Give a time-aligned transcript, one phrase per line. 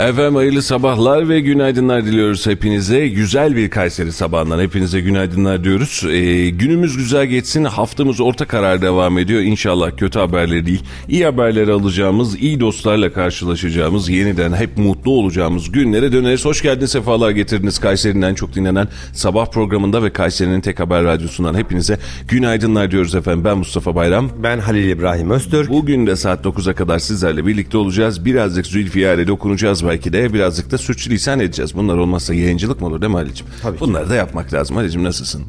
[0.00, 3.08] Efendim hayırlı sabahlar ve günaydınlar diliyoruz hepinize.
[3.08, 6.04] Güzel bir Kayseri sabahından hepinize günaydınlar diyoruz.
[6.08, 7.64] Ee, günümüz güzel geçsin.
[7.64, 9.40] Haftamız orta karar devam ediyor.
[9.40, 16.12] İnşallah kötü haberleri değil, iyi haberleri alacağımız, iyi dostlarla karşılaşacağımız, yeniden hep mutlu olacağımız günlere
[16.12, 16.44] döneriz.
[16.44, 21.54] Hoş geldiniz, sefalar getirdiniz Kayseri'nin en çok dinlenen sabah programında ve Kayseri'nin tek haber radyosundan
[21.54, 23.44] hepinize günaydınlar diyoruz efendim.
[23.44, 24.30] Ben Mustafa Bayram.
[24.42, 25.70] Ben Halil İbrahim Öztürk.
[25.70, 28.24] Bugün de saat 9'a kadar sizlerle birlikte olacağız.
[28.24, 30.34] Birazcık Zülfiyar'e dokunacağız belki de.
[30.34, 31.74] Birazcık da suçlulisan edeceğiz.
[31.74, 33.46] Bunlar olmazsa yayıncılık mı olur değil mi Ali'cim?
[33.62, 33.80] Tabii.
[33.80, 34.76] Bunları da yapmak lazım.
[34.76, 35.42] Ali'cim nasılsın?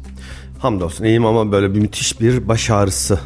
[0.58, 3.20] Hamdolsun iyiyim ama böyle bir müthiş bir baş ağrısı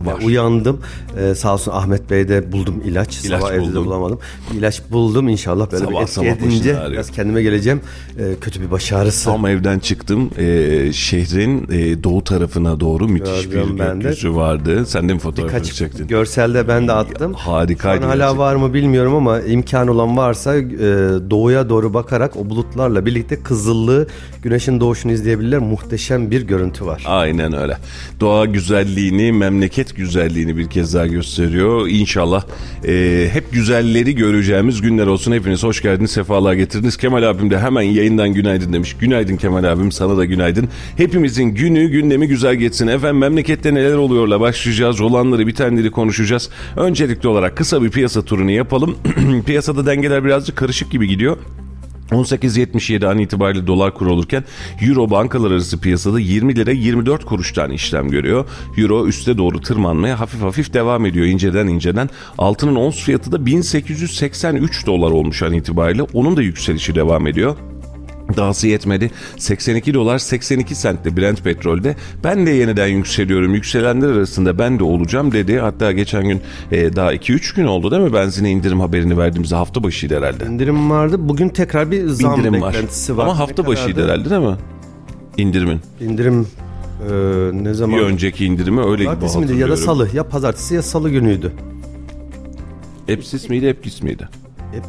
[0.00, 0.22] Var.
[0.24, 0.80] Uyandım.
[1.18, 3.24] Ee, sağ olsun Ahmet Bey'de buldum ilaç.
[3.24, 3.84] İlaç Sabah evde de buldum.
[3.84, 4.18] bulamadım.
[4.52, 7.80] Bir ilaç buldum inşallah böyle Sabah bir etki sabah edince biraz kendime geleceğim.
[8.18, 9.24] Ee, kötü bir baş ağrısı.
[9.24, 10.30] Tam evden çıktım.
[10.38, 14.86] Ee, şehrin e, doğu tarafına doğru müthiş Gördüm bir gökyüzü vardı.
[14.86, 16.06] Sen de mi fotoğrafını Birkaç çektin?
[16.06, 17.34] görselde ben de attım.
[17.34, 18.38] Harikaydı Şu hala gerçekten.
[18.38, 20.62] var mı bilmiyorum ama imkan olan varsa e,
[21.30, 24.06] doğuya doğru bakarak o bulutlarla birlikte kızıllığı
[24.42, 25.58] güneşin doğuşunu izleyebilirler.
[25.58, 27.04] Muhteşem bir görüntü var.
[27.06, 27.76] Aynen öyle.
[28.20, 31.88] Doğa güzelliğini, memleket güzelliğini bir kez daha gösteriyor.
[31.88, 32.44] İnşallah
[32.86, 35.32] e, hep güzelleri göreceğimiz günler olsun.
[35.32, 36.96] Hepiniz hoş geldiniz, sefalar getirdiniz.
[36.96, 38.96] Kemal abim de hemen yayından günaydın demiş.
[39.00, 40.68] Günaydın Kemal abim, sana da günaydın.
[40.96, 42.86] Hepimizin günü, gündemi güzel geçsin.
[42.86, 45.00] Efendim memlekette neler oluyorla başlayacağız.
[45.00, 46.50] Olanları, bitenleri konuşacağız.
[46.76, 48.96] Öncelikli olarak kısa bir piyasa turunu yapalım.
[49.46, 51.36] Piyasada dengeler birazcık karışık gibi gidiyor.
[52.10, 54.44] 18.77 an itibariyle dolar kuru olurken
[54.82, 58.44] Euro bankalar arası piyasada 20 lira 24 kuruştan işlem görüyor.
[58.76, 62.10] Euro üste doğru tırmanmaya hafif hafif devam ediyor inceden inceden.
[62.38, 66.02] Altının ons fiyatı da 1883 dolar olmuş an itibariyle.
[66.02, 67.56] Onun da yükselişi devam ediyor.
[68.36, 69.10] Dahası yetmedi.
[69.36, 71.96] 82 dolar 82 sentte Brent petrolde.
[72.24, 73.54] Ben de yeniden yükseliyorum.
[73.54, 75.58] Yükselenler arasında ben de olacağım dedi.
[75.58, 76.40] Hatta geçen gün
[76.72, 78.12] e, daha 2-3 gün oldu değil mi?
[78.12, 80.44] Benzine indirim haberini verdiğimizde hafta başıydı herhalde.
[80.46, 81.16] İndirim vardı.
[81.18, 82.72] Bugün tekrar bir zam İndirim var.
[82.74, 83.24] beklentisi var.
[83.24, 84.12] Ama hafta Ne başıydı kadardı?
[84.12, 84.56] herhalde değil mi?
[85.36, 85.80] İndirimin.
[86.00, 86.46] İndirim
[87.10, 87.12] e,
[87.64, 87.98] ne zaman?
[87.98, 89.58] Bir önceki indirimi öyle gibi hatırlıyorum.
[89.60, 90.08] ya da salı.
[90.14, 91.52] Ya pazartesi ya salı günüydü.
[93.08, 94.28] Epsis miydi, Epkis miydi?
[94.72, 94.84] Hep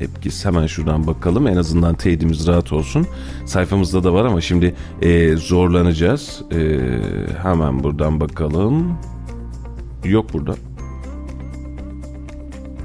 [0.00, 1.46] Epkis hemen şuradan bakalım.
[1.46, 3.06] En azından teyidimiz rahat olsun.
[3.46, 6.42] Sayfamızda da var ama şimdi e, zorlanacağız.
[6.52, 6.78] E,
[7.42, 8.98] hemen buradan bakalım.
[10.04, 10.54] Yok burada.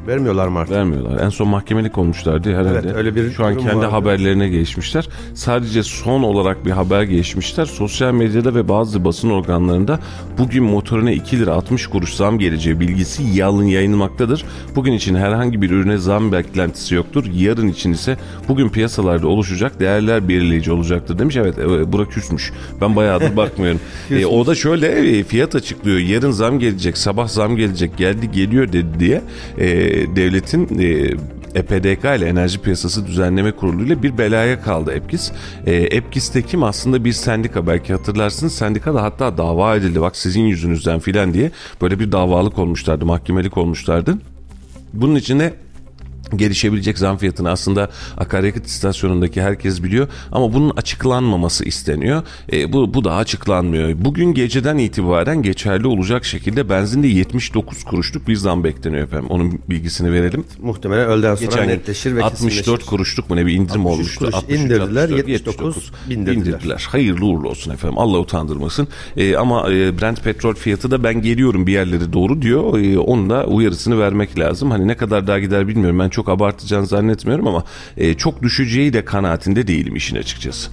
[0.08, 0.76] Vermiyorlar mı artık?
[0.76, 1.20] Vermiyorlar.
[1.26, 2.80] En son mahkemelik olmuşlardı herhalde.
[2.84, 3.86] Evet, öyle bir Şu an kendi vardı.
[3.86, 5.10] haberlerine geçmişler.
[5.34, 7.66] Sadece son olarak bir haber geçmişler.
[7.66, 10.00] Sosyal medyada ve bazı basın organlarında
[10.38, 14.46] bugün motorine 2 lira 60 kuruş zam geleceği bilgisi yalın yayınlanmaktadır.
[14.76, 17.26] Bugün için herhangi bir ürüne zam beklentisi yoktur.
[17.34, 18.18] Yarın için ise
[18.48, 21.36] bugün piyasalarda oluşacak değerler belirleyici olacaktır demiş.
[21.36, 22.52] Evet e, Burak küsmüş.
[22.82, 23.80] Ben bayağıdır bakmıyorum.
[24.12, 24.88] E, o da şöyle
[25.20, 25.98] e, fiyat açıklıyor.
[25.98, 29.22] Yarın zam gelecek, sabah zam gelecek, geldi geliyor dedi diye
[29.58, 31.14] e, devletin e,
[31.56, 35.32] EPDK ile Enerji Piyasası Düzenleme Kurulu ile bir belaya kaldı Epkis.
[35.66, 36.64] E, Epkis de kim?
[36.64, 38.56] Aslında bir sendika belki hatırlarsınız.
[38.56, 40.02] Sendika da hatta dava edildi.
[40.02, 41.52] Bak sizin yüzünüzden filan diye
[41.82, 44.18] böyle bir davalık olmuşlardı, mahkemelik olmuşlardı.
[44.94, 45.54] Bunun içinde
[46.36, 52.24] gelişebilecek zam fiyatını aslında akaryakıt istasyonundaki herkes biliyor ama bunun açıklanmaması isteniyor.
[52.54, 53.94] E, bu, bu da açıklanmıyor.
[53.98, 59.30] Bugün geceden itibaren geçerli olacak şekilde benzinde 79 kuruşluk bir zam bekleniyor efendim.
[59.30, 60.46] Onun bilgisini verelim.
[60.62, 62.86] Muhtemelen öğleden sonra Geçen netleşir ve 64 kesinleşir.
[62.86, 64.20] kuruşluk mu ne bir indirim 63 olmuştu.
[64.20, 66.88] kuruş 63, indirdiler, 64, 79 bindirdiler.
[66.90, 67.98] Hayırlı uğurlu olsun efendim.
[67.98, 68.88] Allah utandırmasın.
[69.18, 72.80] E, ama e, Brent petrol fiyatı da ben geliyorum bir yerlere doğru diyor.
[72.80, 74.72] E, onun da uyarısını vermek lazım.
[74.72, 76.00] Hani ne kadar daha gider bilmiyorum.
[76.00, 77.64] Ben çok abartacağını zannetmiyorum ama
[77.98, 80.70] e, çok düşeceği de kanaatinde değilim işin açıkçası.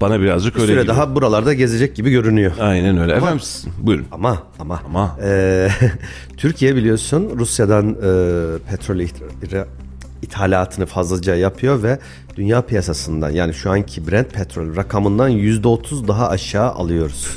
[0.00, 0.96] Bana birazcık Bir öyle süre geliyor.
[0.96, 2.52] daha buralarda gezecek gibi görünüyor.
[2.60, 3.12] Aynen öyle.
[3.12, 4.06] Efendim siz- buyurun.
[4.12, 5.18] Ama ama Ama.
[5.24, 5.68] Ee,
[6.36, 7.94] Türkiye biliyorsun Rusya'dan e,
[8.70, 9.66] petrol ith-
[10.22, 11.98] ithalatını fazlaca yapıyor ve
[12.36, 17.28] dünya piyasasından yani şu anki Brent petrol rakamından %30 daha aşağı alıyoruz.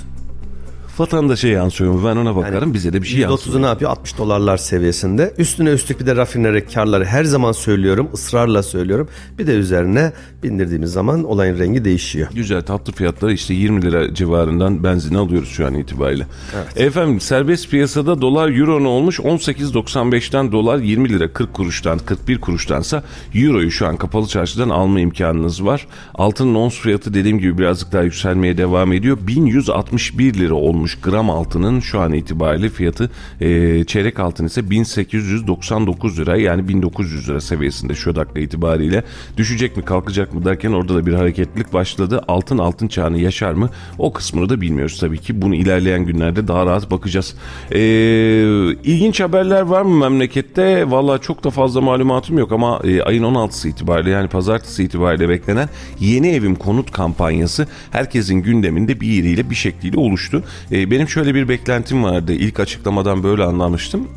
[0.98, 3.56] Vatandaşa yansıyor mu ben ona bakarım bize de bir şey yansıyor.
[3.56, 3.92] %30'u ne yapıyor?
[3.92, 5.34] 60 dolarlar seviyesinde.
[5.38, 8.10] Üstüne üstlük bir de rafineri karları her zaman söylüyorum.
[8.14, 9.10] ısrarla söylüyorum.
[9.40, 10.14] Bir de üzerine
[10.44, 12.28] bindirdiğimiz zaman olayın rengi değişiyor.
[12.34, 16.28] Güzel tatlı fiyatları işte 20 lira civarından benzin alıyoruz şu an itibariyle.
[16.76, 19.20] Efendim serbest piyasada dolar euro ne olmuş?
[19.20, 23.04] 18.95'ten dolar 20 lira 40 kuruştan 41 kuruştansa
[23.36, 25.88] euroyu şu an kapalı çarşıdan alma imkanınız var.
[26.16, 29.18] Altının ons fiyatı dediğim gibi birazcık daha yükselmeye devam ediyor.
[29.28, 33.10] 1161 lira olmuş gram altının şu an itibariyle fiyatı
[33.42, 39.04] e, çeyrek altın ise 1899 lira yani 1900 lira seviyesinde şu dakika itibariyle
[39.38, 42.24] düşecek mi kalkacak mı derken orada da bir hareketlilik başladı.
[42.28, 43.70] Altın altın çağını yaşar mı?
[43.98, 45.42] O kısmını da bilmiyoruz tabii ki.
[45.42, 47.36] Bunu ilerleyen günlerde daha rahat bakacağız.
[47.72, 47.78] Ee,
[48.84, 50.92] ilginç haberler var mı memlekette?
[50.92, 55.70] Valla çok da fazla malumatım yok ama e, ayın 16'sı itibariyle yani pazartesi itibariyle beklenen
[56.00, 60.44] yeni evim konut kampanyası herkesin gündeminde bir yeriyle bir şekliyle oluştu.
[60.72, 62.34] E, benim şöyle bir beklentim vardı.
[62.34, 64.08] İlk açıklamadan böyle anlamıştım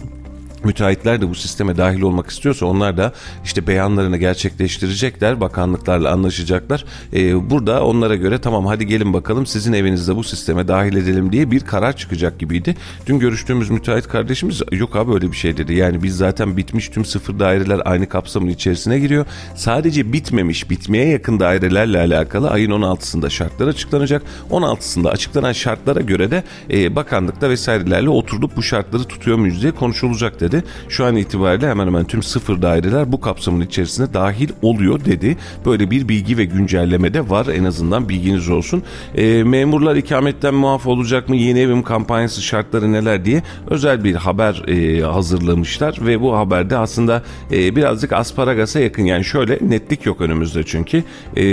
[0.64, 3.12] müteahhitler de bu sisteme dahil olmak istiyorsa onlar da
[3.44, 5.40] işte beyanlarını gerçekleştirecekler.
[5.40, 6.84] Bakanlıklarla anlaşacaklar.
[7.14, 11.50] Ee, burada onlara göre tamam hadi gelin bakalım sizin evinizde bu sisteme dahil edelim diye
[11.50, 12.76] bir karar çıkacak gibiydi.
[13.06, 15.74] Dün görüştüğümüz müteahhit kardeşimiz yok abi öyle bir şey dedi.
[15.74, 19.26] Yani biz zaten bitmiş tüm sıfır daireler aynı kapsamın içerisine giriyor.
[19.54, 24.22] Sadece bitmemiş bitmeye yakın dairelerle alakalı ayın 16'sında şartlar açıklanacak.
[24.50, 30.40] 16'sında açıklanan şartlara göre de e, bakanlıkta vesairelerle oturup bu şartları tutuyor muyuz diye konuşulacak
[30.40, 30.49] dedi.
[30.88, 35.36] Şu an itibariyle hemen hemen tüm sıfır daireler bu kapsamın içerisine dahil oluyor dedi.
[35.66, 38.82] Böyle bir bilgi ve güncelleme de var en azından bilginiz olsun.
[39.14, 41.36] E, memurlar ikametten muaf olacak mı?
[41.36, 47.22] Yeni evim kampanyası şartları neler diye özel bir haber e, hazırlamışlar ve bu haberde aslında
[47.52, 51.04] e, birazcık asparagasa yakın yani şöyle netlik yok önümüzde çünkü.
[51.36, 51.44] E,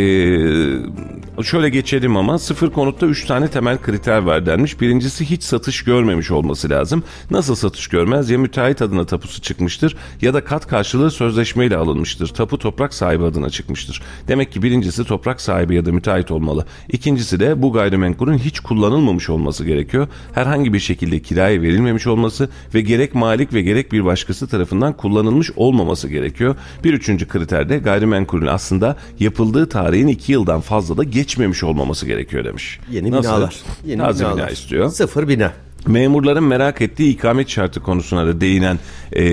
[1.43, 4.81] şöyle geçelim ama sıfır konutta 3 tane temel kriter var denmiş.
[4.81, 7.03] Birincisi hiç satış görmemiş olması lazım.
[7.31, 8.29] Nasıl satış görmez?
[8.29, 12.28] Ya müteahhit adına tapusu çıkmıştır ya da kat karşılığı sözleşmeyle alınmıştır.
[12.28, 14.01] Tapu toprak sahibi adına çıkmıştır.
[14.28, 16.66] Demek ki birincisi toprak sahibi ya da müteahhit olmalı.
[16.89, 20.07] İkincisi de bu gayrimenkulün hiç kullanılmamış olması gerekiyor.
[20.34, 25.51] Herhangi bir şekilde kiraya verilmemiş olması ve gerek malik ve gerek bir başkası tarafından kullanılmış
[25.56, 26.56] olmaması gerekiyor.
[26.84, 32.45] Bir üçüncü kriter de gayrimenkulün aslında yapıldığı tarihin iki yıldan fazla da geçmemiş olmaması gerekiyor
[32.45, 32.80] demiş.
[32.92, 33.30] Yeni Nasıl?
[33.30, 33.56] binalar.
[33.86, 34.89] Yeni Taze bina istiyor.
[34.89, 35.66] Sıfır bina.
[35.88, 38.80] Memurların merak ettiği ikamet şartı konusuna da değinen
[39.13, 39.24] e,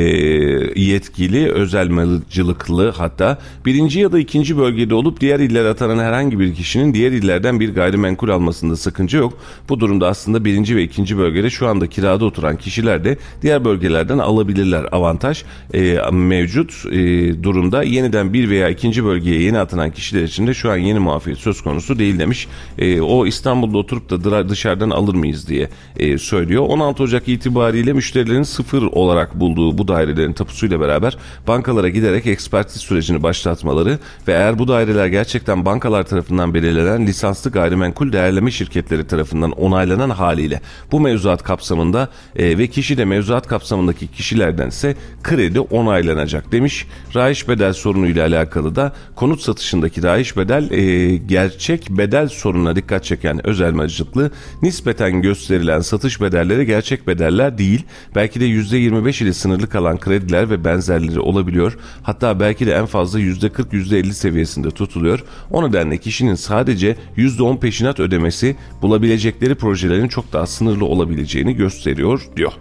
[0.80, 6.54] yetkili, özel malıcılıklı hatta birinci ya da ikinci bölgede olup diğer illere atanan herhangi bir
[6.54, 9.38] kişinin diğer illerden bir gayrimenkul almasında sakınca yok.
[9.68, 14.18] Bu durumda aslında birinci ve ikinci bölgede şu anda kirada oturan kişiler de diğer bölgelerden
[14.18, 14.86] alabilirler.
[14.92, 15.44] Avantaj
[15.74, 16.98] e, mevcut e,
[17.42, 21.38] durumda yeniden bir veya ikinci bölgeye yeni atanan kişiler için de şu an yeni muafiyet
[21.38, 22.48] söz konusu değil demiş.
[22.78, 26.62] E, o İstanbul'da oturup da dışarıdan alır mıyız diye e, söylüyor.
[26.68, 31.16] 16 Ocak itibariyle müşterilerin sıfır olarak bulduğu bu dairelerin tapusuyla beraber
[31.48, 38.12] bankalara giderek ekspertiz sürecini başlatmaları ve eğer bu daireler gerçekten bankalar tarafından belirlenen lisanslı gayrimenkul
[38.12, 40.60] değerleme şirketleri tarafından onaylanan haliyle
[40.92, 46.86] bu mevzuat kapsamında e, ve kişi de mevzuat kapsamındaki kişilerden ise kredi onaylanacak demiş.
[47.14, 53.46] Rayiç bedel sorunuyla alakalı da konut satışındaki rayiç bedel e, gerçek bedel sorununa dikkat çeken
[53.46, 54.30] özel meclislikli
[54.62, 57.82] nispeten gösterilen satış bedelleri gerçek bedeller değil.
[58.14, 61.78] Belki de %25 ile sınırlı kalan krediler ve benzerleri olabiliyor.
[62.02, 65.24] Hatta belki de en fazla %40 %50 seviyesinde tutuluyor.
[65.50, 72.52] O nedenle kişinin sadece %10 peşinat ödemesi bulabilecekleri projelerin çok daha sınırlı olabileceğini gösteriyor diyor.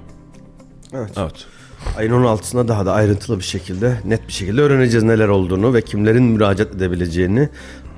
[0.94, 1.12] Evet.
[1.18, 1.46] Evet.
[1.98, 6.24] Ayın 16'sında daha da ayrıntılı bir şekilde, net bir şekilde öğreneceğiz neler olduğunu ve kimlerin
[6.24, 7.50] müracaat edebileceğini,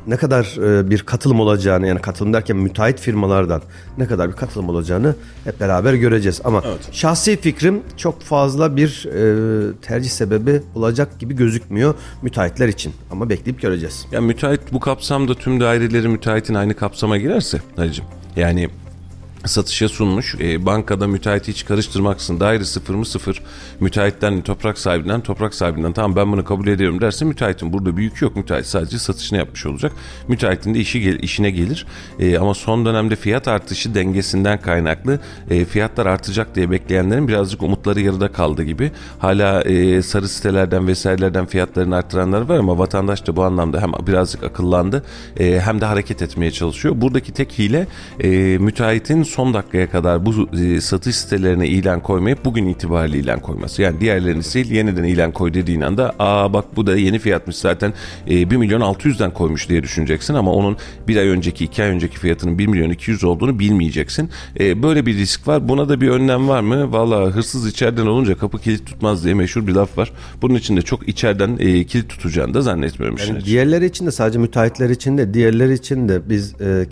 [0.08, 3.62] ne kadar e, bir katılım olacağını yani katılım derken müteahhit firmalardan
[3.98, 6.42] ne kadar bir katılım olacağını hep beraber göreceğiz.
[6.44, 12.94] Ama şahsi fikrim çok fazla bir e, tercih sebebi olacak gibi gözükmüyor müteahhitler için.
[13.12, 14.06] Ama bekleyip göreceğiz.
[14.12, 18.70] Ya müteahhit bu kapsamda tüm daireleri müteahhitin aynı kapsama girerse Halicim yani
[19.46, 20.36] satışa sunmuş.
[20.40, 22.40] E, bankada müteahhiti hiç karıştırmaksın.
[22.40, 23.42] Daire sıfır mı sıfır.
[23.80, 28.26] Müteahhitten toprak sahibinden toprak sahibinden tamam ben bunu kabul ediyorum derse müteahhitin burada bir yükü
[28.26, 28.36] yok.
[28.36, 29.92] Müteahhit sadece satışını yapmış olacak.
[30.28, 31.86] Müteahhitin de işi gel- işine gelir.
[32.20, 38.02] E, ama son dönemde fiyat artışı dengesinden kaynaklı e, fiyatlar artacak diye bekleyenlerin birazcık umutları
[38.02, 38.92] yarıda kaldı gibi.
[39.20, 44.44] Hala e, sarı sitelerden vesairelerden fiyatlarını arttıranlar var ama vatandaş da bu anlamda hem birazcık
[44.44, 45.04] akıllandı
[45.40, 47.02] e, hem de hareket etmeye çalışıyor.
[47.02, 47.88] Buradaki tek hile
[48.20, 53.82] e, müteahhitin son dakikaya kadar bu e, satış sitelerine ilan koymayıp bugün itibariyle ilan koyması.
[53.82, 57.94] Yani diğerlerini sil yeniden ilan koy dediğin anda aa bak bu da yeni fiyatmış zaten
[58.28, 60.78] e, 1 milyon 600'den koymuş diye düşüneceksin ama onun
[61.08, 64.30] bir ay önceki iki ay önceki fiyatının 1 milyon 200 olduğunu bilmeyeceksin.
[64.60, 65.70] E, böyle bir risk var.
[65.70, 66.92] Buna da bir önlem var mı?
[66.92, 70.12] Valla hırsız içeriden olunca kapı kilit tutmaz diye meşhur bir laf var.
[70.42, 73.18] Bunun için de çok içeriden e, kilit tutacağını da zannetmiyorum.
[73.28, 76.86] Yani diğerleri için de sadece müteahhitler için de diğerleri için de biz e,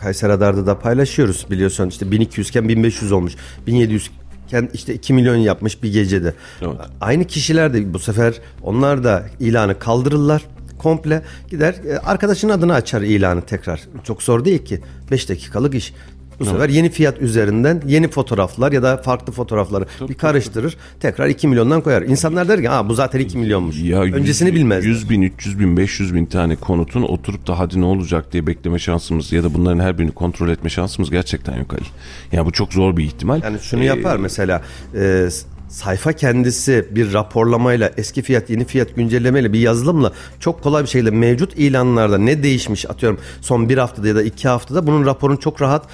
[0.00, 3.32] Kayseri Radar'da da paylaşıyoruz biliyorsun işte 1200 iken 1500 olmuş
[3.66, 4.10] 1700
[4.46, 6.34] iken işte 2 milyon yapmış bir gecede.
[6.62, 6.76] Evet.
[7.00, 10.42] Aynı kişiler de bu sefer onlar da ilanı kaldırırlar
[10.78, 13.80] komple gider e, arkadaşının adını açar ilanı tekrar.
[14.04, 14.80] Çok zor değil ki
[15.10, 15.94] 5 dakikalık iş.
[16.40, 20.76] Bu sefer yeni fiyat üzerinden yeni fotoğraflar ya da farklı fotoğrafları bir karıştırır.
[21.00, 22.02] Tekrar 2 milyondan koyar.
[22.02, 23.78] İnsanlar der ki ha bu zaten 2 milyonmuş.
[23.82, 24.84] Ya Öncesini 100, bilmez.
[24.84, 28.78] 100 bin, 300 bin, 500 bin tane konutun oturup da hadi ne olacak diye bekleme
[28.78, 31.82] şansımız ya da bunların her birini kontrol etme şansımız gerçekten yok Ali.
[32.32, 33.42] Yani bu çok zor bir ihtimal.
[33.42, 34.62] Yani şunu Ee, yapar mesela
[34.94, 35.28] e,
[35.68, 41.10] sayfa kendisi bir raporlamayla eski fiyat yeni fiyat güncellemeyle bir yazılımla çok kolay bir şekilde
[41.10, 45.62] mevcut ilanlarda ne değişmiş atıyorum son bir haftada ya da iki haftada bunun raporunu çok
[45.62, 45.86] rahat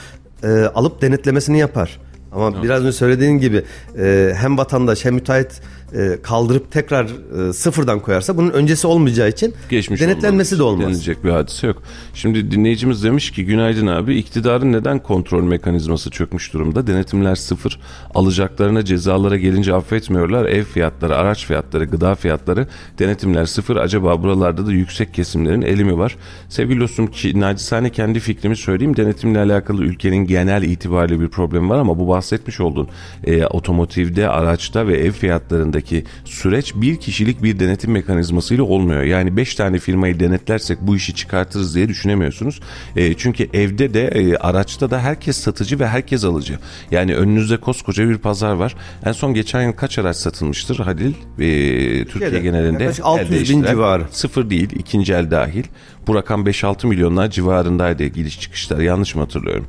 [0.42, 2.00] e, alıp denetlemesini yapar.
[2.32, 3.62] Ama biraz önce söylediğin gibi
[3.98, 5.60] e, hem vatandaş hem müteahhit
[5.94, 7.06] e, kaldırıp tekrar
[7.48, 10.94] e, sıfırdan koyarsa bunun öncesi olmayacağı için geçmiş denetlenmesi de olmamış, olmaz.
[10.94, 11.82] Denilecek bir hadise yok.
[12.14, 16.86] Şimdi dinleyicimiz demiş ki günaydın abi iktidarın neden kontrol mekanizması çökmüş durumda?
[16.86, 17.80] Denetimler sıfır.
[18.14, 20.46] Alacaklarına cezalara gelince affetmiyorlar.
[20.46, 22.66] Ev fiyatları, araç fiyatları, gıda fiyatları
[22.98, 23.76] denetimler sıfır.
[23.76, 26.16] Acaba buralarda da yüksek kesimlerin eli mi var?
[26.48, 28.96] Sevgili dostum ki, nacizane kendi fikrimi söyleyeyim.
[28.96, 32.88] Denetimle alakalı ülkenin genel itibariyle bir problemi var ama bu bahsetmiş olduğun
[33.24, 35.12] e, otomotivde, araçta ve ev
[35.80, 39.02] fiyatlarındaki süreç bir kişilik bir denetim mekanizmasıyla olmuyor.
[39.02, 42.60] Yani 5 tane firmayı denetlersek bu işi çıkartırız diye düşünemiyorsunuz.
[42.96, 46.58] E, çünkü evde de e, araçta da herkes satıcı ve herkes alıcı.
[46.90, 48.74] Yani önünüzde koskoca bir pazar var.
[49.04, 51.08] En son geçen yıl kaç araç satılmıştır Halil?
[51.08, 54.04] E, Türkiye Türkiye'de genelinde yaklaşık el 600 bin civarı.
[54.10, 55.64] Sıfır değil, ikinci el dahil.
[56.06, 58.78] Bu rakam 5-6 milyonlar civarındaydı gidiş çıkışlar.
[58.78, 59.66] Yanlış mı hatırlıyorum?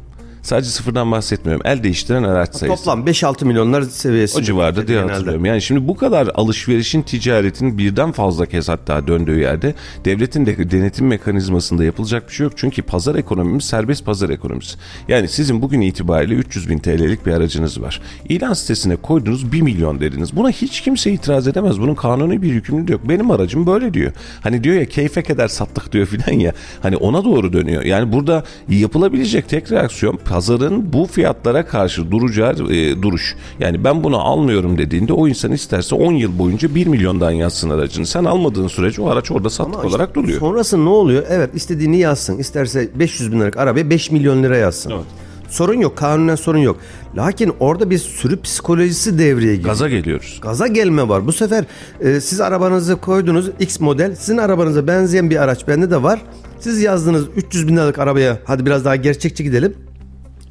[0.48, 1.62] Sadece sıfırdan bahsetmiyorum.
[1.66, 2.84] El değiştiren araç sayısı.
[2.84, 4.42] Toplam 5-6 milyonlar seviyesinde.
[4.42, 5.46] O civarda diye hatırlıyorum.
[5.46, 9.74] Yani şimdi bu kadar alışverişin, ticaretin birden fazla kez hatta döndüğü yerde
[10.06, 12.54] devletin de denetim mekanizmasında yapılacak bir şey yok.
[12.56, 14.78] Çünkü pazar ekonomimiz serbest pazar ekonomisi.
[15.08, 18.02] Yani sizin bugün itibariyle 300 bin TL'lik bir aracınız var.
[18.30, 20.36] İlan sitesine koydunuz 1 milyon dediniz.
[20.36, 21.80] Buna hiç kimse itiraz edemez.
[21.80, 23.02] Bunun kanuni bir yükümlülüğü yok.
[23.10, 24.12] Benim aracım böyle diyor.
[24.42, 26.54] Hani diyor ya keyfe keder sattık diyor filan ya.
[26.82, 27.84] Hani ona doğru dönüyor.
[27.84, 33.36] Yani burada yapılabilecek tek reaksiyon pazarın bu fiyatlara karşı duracağı e, duruş.
[33.60, 38.06] Yani ben bunu almıyorum dediğinde o insan isterse 10 yıl boyunca 1 milyondan yazsın aracını.
[38.06, 40.40] Sen almadığın sürece o araç orada sattık Ama işte olarak duruyor.
[40.40, 41.24] Sonrası ne oluyor?
[41.30, 42.38] Evet istediğini yazsın.
[42.38, 44.92] İsterse 500 bin liralık arabaya 5 milyon lira yazsın.
[44.92, 45.06] Evet.
[45.50, 45.98] Sorun yok.
[45.98, 46.78] Kanunen sorun yok.
[47.16, 49.70] Lakin orada bir sürü psikolojisi devreye giriyor.
[49.70, 50.40] Gaza geliyoruz.
[50.42, 51.28] Gaza gelme var.
[51.28, 51.66] Bu sefer
[52.02, 54.16] e, siz arabanızı koydunuz X model.
[54.16, 56.22] Sizin arabanıza benzeyen bir araç bende de var.
[56.60, 59.87] Siz yazdınız 300 bin liralık arabaya hadi biraz daha gerçekçi gidelim.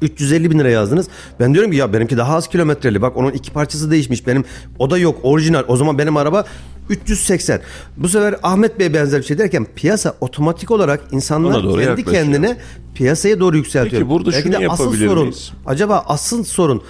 [0.01, 1.07] 350 bin lira yazdınız.
[1.39, 3.01] Ben diyorum ki ya benimki daha az kilometreli.
[3.01, 4.27] Bak onun iki parçası değişmiş.
[4.27, 4.43] Benim
[4.79, 5.63] o da yok orijinal.
[5.67, 6.45] O zaman benim araba
[6.89, 7.61] 380.
[7.97, 12.11] Bu sefer Ahmet Bey benzer bir şey derken piyasa otomatik olarak insanlar kendi yaklaşıyor.
[12.11, 12.57] kendine
[12.95, 14.01] piyasaya doğru yükseltiyor.
[14.01, 15.51] Peki burada şunu de asıl yapabilir sorun, miyiz?
[15.65, 16.81] Acaba asıl sorun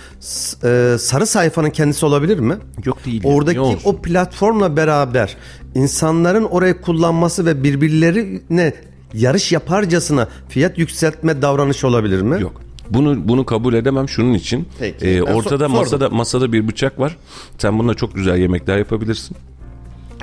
[0.64, 2.58] e, sarı sayfanın kendisi olabilir mi?
[2.86, 3.82] Yok değil Oradaki olsun?
[3.84, 5.38] o platformla beraber
[5.76, 8.74] insanların orayı kullanması ve birbirlerine
[9.14, 12.42] yarış yaparcasına fiyat yükseltme davranışı olabilir mi?
[12.42, 12.67] Yok.
[12.89, 14.67] Bunu bunu kabul edemem şunun için.
[14.79, 15.06] Peki.
[15.06, 17.17] Ee, ortada so- masada masada bir bıçak var.
[17.58, 19.38] Sen bununla çok güzel yemekler yapabilirsin.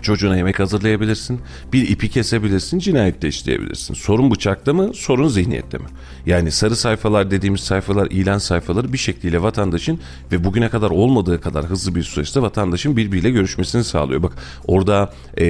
[0.04, 1.40] Çocuğuna yemek hazırlayabilirsin.
[1.73, 3.94] Bir ipi kesebilirsin, cinayet de işleyebilirsin.
[3.94, 5.84] Sorun bıçakta mı, sorun zihniyette mi?
[6.26, 10.00] Yani sarı sayfalar dediğimiz sayfalar, ilan sayfaları bir şekliyle vatandaşın
[10.32, 14.23] ve bugüne kadar olmadığı kadar hızlı bir süreçte vatandaşın birbiriyle görüşmesini sağlıyor.
[14.23, 14.32] Bak
[14.66, 15.46] orada e,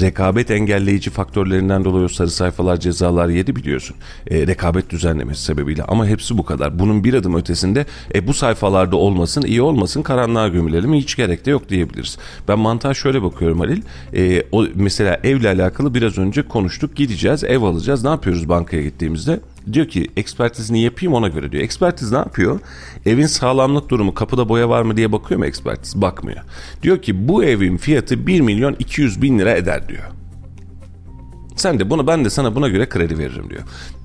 [0.00, 3.96] rekabet engelleyici faktörlerinden dolayı sarı sayfalar cezalar yedi biliyorsun.
[4.30, 6.78] E, rekabet düzenlemesi sebebiyle ama hepsi bu kadar.
[6.78, 11.50] Bunun bir adım ötesinde e, bu sayfalarda olmasın, iyi olmasın, karanlığa gömülelim hiç gerek de
[11.50, 12.18] yok diyebiliriz.
[12.48, 13.82] Ben mantığa şöyle bakıyorum Halil.
[14.14, 16.96] E, o mesela evle alakalı biraz önce konuştuk.
[16.96, 18.04] Gideceğiz, ev alacağız.
[18.04, 19.40] Ne yapıyoruz bankaya gittiğimizde?
[19.72, 21.62] Diyor ki ekspertizini yapayım ona göre diyor.
[21.62, 22.60] Ekspertiz ne yapıyor?
[23.06, 26.02] Evin sağlamlık durumu kapıda boya var mı diye bakıyor mu ekspertiz?
[26.02, 26.44] Bakmıyor.
[26.82, 30.04] Diyor ki bu evin fiyatı 1 milyon 200 bin lira eder diyor.
[31.56, 33.62] Sen de bunu ben de sana buna göre kredi veririm diyor.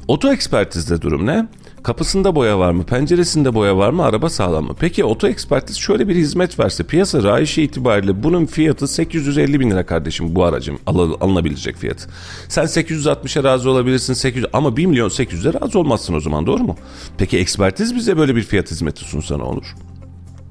[0.08, 1.48] Oto ekspertizde durum ne?
[1.84, 2.84] Kapısında boya var mı?
[2.84, 4.04] Penceresinde boya var mı?
[4.04, 4.76] Araba sağlam mı?
[4.80, 9.86] Peki oto ekspertiz şöyle bir hizmet verse piyasa rayişi itibariyle bunun fiyatı 850 bin lira
[9.86, 12.10] kardeşim bu aracın al- alınabilecek fiyatı.
[12.50, 16.76] Sen 860'a razı olabilirsin 800 ama 1 milyon 800'e razı olmazsın o zaman doğru mu?
[17.18, 19.76] Peki ekspertiz bize böyle bir fiyat hizmeti sunsa ne olur?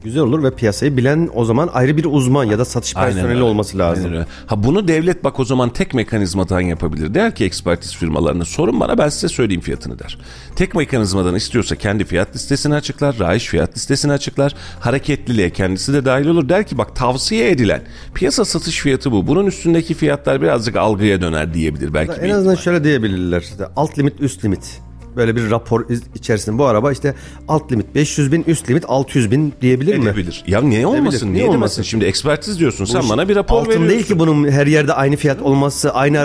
[0.04, 3.42] Güzel olur ve piyasayı bilen o zaman ayrı bir uzman ya da satış personeli öyle.
[3.42, 4.04] olması lazım.
[4.04, 4.26] Aynen öyle.
[4.46, 7.14] Ha bunu devlet bak o zaman tek mekanizmadan yapabilir.
[7.14, 10.18] Der ki ekspertiz firmalarına sorun bana ben size söyleyeyim fiyatını der.
[10.56, 14.54] Tek mekanizmadan istiyorsa kendi fiyat listesini açıklar, raiş fiyat listesini açıklar.
[14.80, 16.48] Hareketliliğe kendisi de dahil olur.
[16.48, 17.82] Der ki bak tavsiye edilen
[18.14, 19.26] piyasa satış fiyatı bu.
[19.26, 22.12] Bunun üstündeki fiyatlar birazcık algıya döner diyebilir belki.
[22.12, 22.56] En azından ihtimal.
[22.56, 23.44] şöyle diyebilirler.
[23.76, 24.87] Alt limit üst limit.
[25.18, 25.84] Böyle bir rapor
[26.14, 27.14] içerisinde bu araba işte
[27.48, 30.04] alt limit 500 bin üst limit 600 bin diyebilir mi?
[30.08, 30.44] Edebilir.
[30.46, 31.26] Ya niye olmasın?
[31.32, 31.82] niye Niye olmasın?
[31.82, 32.84] Şimdi ekspertiz diyorsun.
[32.84, 33.88] Sen bana bir rapor Altın veriyorsun.
[33.90, 36.20] değil ki bunun her yerde aynı fiyat olması, aynı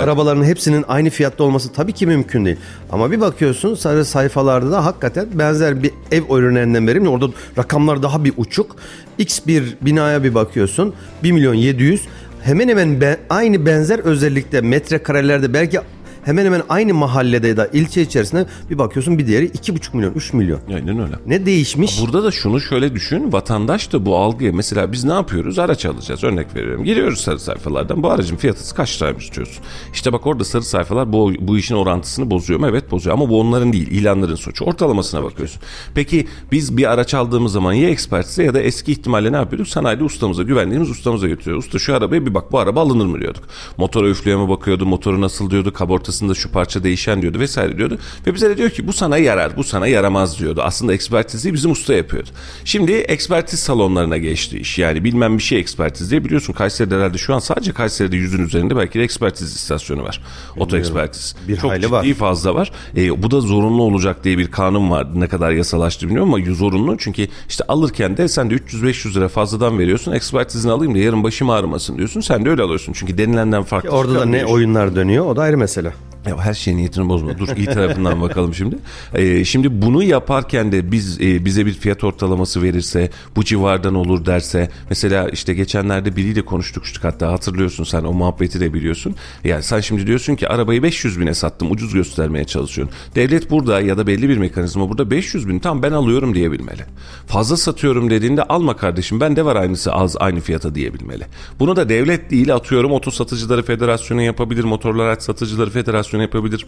[0.00, 2.56] arabaların hepsinin aynı fiyatta olması tabii ki mümkün değil.
[2.92, 7.26] Ama bir bakıyorsun sarı sayfalarda da hakikaten benzer bir ev ürünlerinden vereyim de orada
[7.58, 8.76] rakamlar daha bir uçuk.
[9.18, 12.00] X bir binaya bir bakıyorsun 1 milyon 700
[12.42, 15.80] hemen hemen be- aynı benzer özellikte metrekarelerde belki
[16.24, 20.32] hemen hemen aynı mahallede ya da ilçe içerisinde bir bakıyorsun bir diğeri 2,5 milyon 3
[20.32, 20.60] milyon.
[20.74, 21.14] Aynen öyle.
[21.26, 22.00] Ne değişmiş?
[22.02, 23.32] Burada da şunu şöyle düşün.
[23.32, 25.58] Vatandaş da bu algıya mesela biz ne yapıyoruz?
[25.58, 26.24] Araç alacağız.
[26.24, 26.84] Örnek veriyorum.
[26.84, 28.02] Giriyoruz sarı sayfalardan.
[28.02, 29.64] Bu aracın fiyatı kaç liraymış diyorsun.
[29.92, 32.66] İşte bak orada sarı sayfalar bu, bu işin orantısını bozuyor mu?
[32.68, 33.86] Evet bozuyor ama bu onların değil.
[33.90, 34.64] ilanların suçu.
[34.64, 35.62] Ortalamasına bakıyorsun.
[35.94, 39.68] Peki biz bir araç aldığımız zaman ya ekspertize ya da eski ihtimalle ne yapıyorduk?
[39.68, 41.64] Sanayide ustamıza güvendiğimiz ustamıza götürüyoruz.
[41.66, 43.44] Usta şu arabaya bir bak bu araba alınır mı diyorduk.
[43.76, 44.86] Motora üflüğe mi bakıyordu?
[44.86, 45.72] Motoru nasıl diyordu?
[46.08, 47.98] Kabortasında şu parça değişen diyordu vesaire diyordu.
[48.26, 50.62] Ve bize de diyor ki bu sana yarar, bu sana yaramaz diyordu.
[50.64, 52.28] Aslında ekspertizi bizim usta yapıyordu.
[52.64, 54.78] Şimdi ekspertiz salonlarına geçti iş.
[54.78, 58.76] Yani bilmem bir şey ekspertiz diye biliyorsun Kayseri'de herhalde şu an sadece Kayseri'de yüzün üzerinde
[58.76, 60.20] belki de ekspertiz istasyonu var.
[60.56, 61.36] Oto ekspertiz.
[61.48, 62.14] Bir Çok hayli ciddi var.
[62.14, 62.72] fazla var.
[62.96, 65.06] E, bu da zorunlu olacak diye bir kanun var.
[65.14, 66.98] Ne kadar yasalaştı bilmiyorum ama zorunlu.
[66.98, 70.12] Çünkü işte alırken de sen de 300-500 lira fazladan veriyorsun.
[70.12, 72.20] Ekspertizini alayım da yarın başım ağrımasın diyorsun.
[72.20, 72.92] Sen de öyle alıyorsun.
[72.92, 73.88] Çünkü denilenden farklı.
[73.88, 75.92] Orada da ne oyunlar dönüyor o da ayrı mesele.
[76.26, 77.38] Ya her şeyin niyetini bozma.
[77.38, 78.78] Dur iyi tarafından bakalım şimdi.
[79.14, 84.26] Ee, şimdi bunu yaparken de biz e, bize bir fiyat ortalaması verirse, bu civardan olur
[84.26, 89.14] derse, mesela işte geçenlerde biriyle konuştuk hatta hatırlıyorsun sen o muhabbeti de biliyorsun.
[89.44, 92.96] Yani sen şimdi diyorsun ki arabayı 500 bine sattım, ucuz göstermeye çalışıyorsun.
[93.14, 96.82] Devlet burada ya da belli bir mekanizma burada 500 bin tam ben alıyorum diyebilmeli.
[97.26, 101.26] Fazla satıyorum dediğinde alma kardeşim bende var aynısı az aynı fiyata diyebilmeli.
[101.60, 106.66] Bunu da devlet değil atıyorum oto satıcıları federasyonu yapabilir, motorlu araç satıcıları federasyonu yapabilir.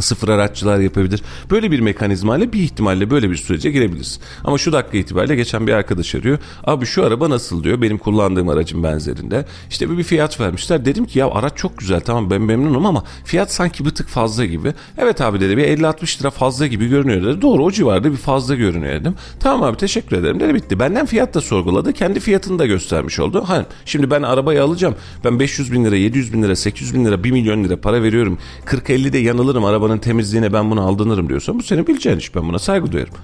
[0.00, 1.22] Sıfır araççılar yapabilir.
[1.50, 4.20] Böyle bir mekanizmayla bir ihtimalle böyle bir sürece girebiliriz.
[4.44, 6.38] Ama şu dakika itibariyle geçen bir arkadaş arıyor.
[6.64, 9.46] Abi şu araba nasıl diyor benim kullandığım aracın benzerinde.
[9.70, 10.84] İşte bir, bir fiyat vermişler.
[10.84, 14.44] Dedim ki ya araç çok güzel tamam ben memnunum ama fiyat sanki bir tık fazla
[14.44, 14.74] gibi.
[14.98, 17.42] Evet abi dedi bir 50-60 lira fazla gibi görünüyor dedi.
[17.42, 19.14] Doğru o civarda bir fazla görünüyor dedim.
[19.40, 20.78] Tamam abi teşekkür ederim dedi bitti.
[20.78, 21.92] Benden fiyat da sorguladı.
[21.92, 23.44] Kendi fiyatını da göstermiş oldu.
[23.46, 24.94] Ha, şimdi ben arabayı alacağım.
[25.24, 28.38] Ben 500 bin lira, 700 bin lira, 800 bin lira, 1 milyon lira para veriyorum.
[28.66, 32.34] 40-50'de yanılırım arabanın temizliğine ben bunu aldanırım diyorsan bu senin bileceğin iş.
[32.34, 33.14] Ben buna saygı duyarım.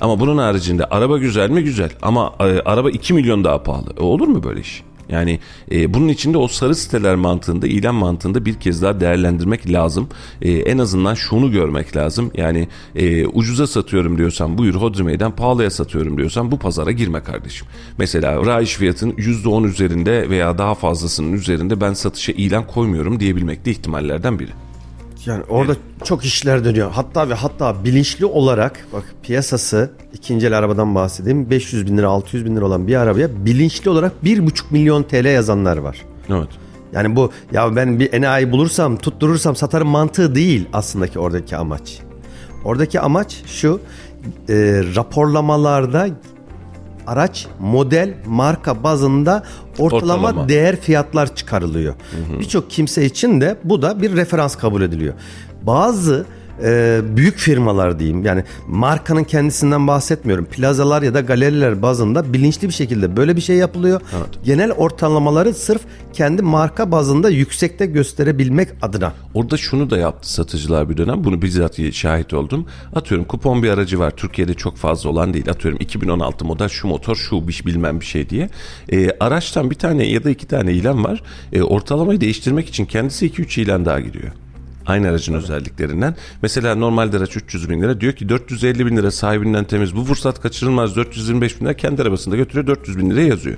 [0.00, 3.94] Ama bunun haricinde araba güzel mi güzel ama e, araba 2 milyon daha pahalı.
[3.98, 4.82] E, olur mu böyle iş?
[5.08, 5.40] Yani
[5.72, 10.08] e, bunun içinde o sarı siteler mantığında, ilan mantığında bir kez daha değerlendirmek lazım.
[10.42, 12.30] E, en azından şunu görmek lazım.
[12.36, 17.66] Yani e, ucuza satıyorum diyorsan buyur Hodri Meydan, pahalıya satıyorum diyorsan bu pazara girme kardeşim.
[17.98, 23.70] Mesela rayiş fiyatın %10 üzerinde veya daha fazlasının üzerinde ben satışa ilan koymuyorum diyebilmek de
[23.70, 24.50] ihtimallerden biri.
[25.26, 26.90] Yani orada çok işler dönüyor.
[26.90, 31.50] Hatta ve hatta bilinçli olarak bak piyasası ikinci el arabadan bahsedeyim.
[31.50, 35.76] 500 bin lira 600 bin lira olan bir arabaya bilinçli olarak 1,5 milyon TL yazanlar
[35.76, 35.96] var.
[36.28, 36.48] Evet.
[36.92, 41.98] Yani bu ya ben bir enayi bulursam tutturursam satarım mantığı değil aslında ki oradaki amaç.
[42.64, 43.80] Oradaki amaç şu
[44.48, 44.54] e,
[44.96, 46.08] raporlamalarda
[47.06, 49.42] araç, model, marka bazında
[49.78, 50.48] ortalama, Ortalama.
[50.48, 51.94] değer fiyatlar çıkarılıyor.
[52.40, 55.14] Birçok kimse için de bu da bir referans kabul ediliyor.
[55.62, 56.26] Bazı
[56.64, 60.44] e, büyük firmalar diyeyim yani markanın kendisinden bahsetmiyorum.
[60.44, 64.00] Plazalar ya da galeriler bazında bilinçli bir şekilde böyle bir şey yapılıyor.
[64.44, 65.80] Genel ortalamaları sırf
[66.12, 69.12] kendi marka bazında yüksekte gösterebilmek adına.
[69.34, 71.24] Orada şunu da yaptı satıcılar bir dönem.
[71.24, 72.66] Bunu bizzat şahit oldum.
[72.94, 74.10] Atıyorum kupon bir aracı var.
[74.10, 75.50] Türkiye'de çok fazla olan değil.
[75.50, 78.50] Atıyorum 2016 model şu motor şu bir bilmem bir şey diye.
[78.92, 81.22] E, araçtan bir tane ya da iki tane ilan var.
[81.52, 84.32] E, ortalamayı değiştirmek için kendisi 2-3 ilan daha giriyor.
[84.90, 86.16] Aynı aracın özelliklerinden.
[86.42, 88.00] Mesela normalde araç 300 bin lira.
[88.00, 89.96] Diyor ki 450 bin lira sahibinden temiz.
[89.96, 90.96] Bu fırsat kaçırılmaz.
[90.96, 92.66] 425 bin lira kendi arabasında götürüyor.
[92.66, 93.56] 400 bin liraya yazıyor.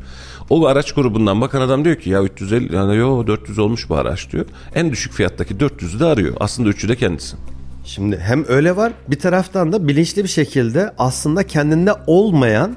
[0.51, 4.33] O araç grubundan bakan adam diyor ki ya 350 yani yo 400 olmuş bu araç
[4.33, 4.47] diyor.
[4.75, 6.37] En düşük fiyattaki 400'ü de arıyor.
[6.41, 7.37] Aslında üçü de kendisi.
[7.85, 12.77] Şimdi hem öyle var bir taraftan da bilinçli bir şekilde aslında kendinde olmayan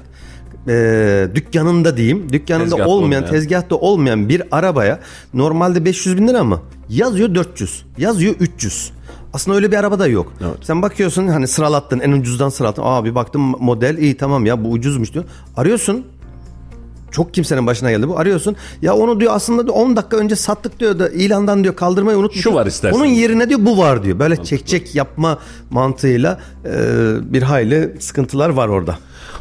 [0.68, 3.26] e, dükkanında diyeyim dükkanında Tezgahta olmayan, olmayan.
[3.26, 5.00] tezgahta olmayan bir arabaya
[5.34, 8.92] normalde 500 bin lira mı yazıyor 400 yazıyor 300
[9.32, 10.32] aslında öyle bir araba da yok.
[10.40, 10.56] Evet.
[10.62, 12.82] Sen bakıyorsun hani sıralattın en ucuzdan sıralattın.
[12.86, 15.24] Aa bir baktım model iyi tamam ya bu ucuzmuş diyor.
[15.56, 16.06] Arıyorsun
[17.10, 18.18] çok kimsenin başına geldi bu.
[18.18, 18.56] Arıyorsun.
[18.82, 22.42] Ya onu diyor aslında diyor 10 dakika önce sattık diyor da ilandan diyor kaldırmayı unutmuş.
[22.42, 22.98] Şu var istersen.
[22.98, 24.18] Onun yerine diyor bu var diyor.
[24.18, 25.38] Böyle çekçek yapma
[25.70, 26.72] mantığıyla e,
[27.32, 28.98] bir hayli sıkıntılar var orada.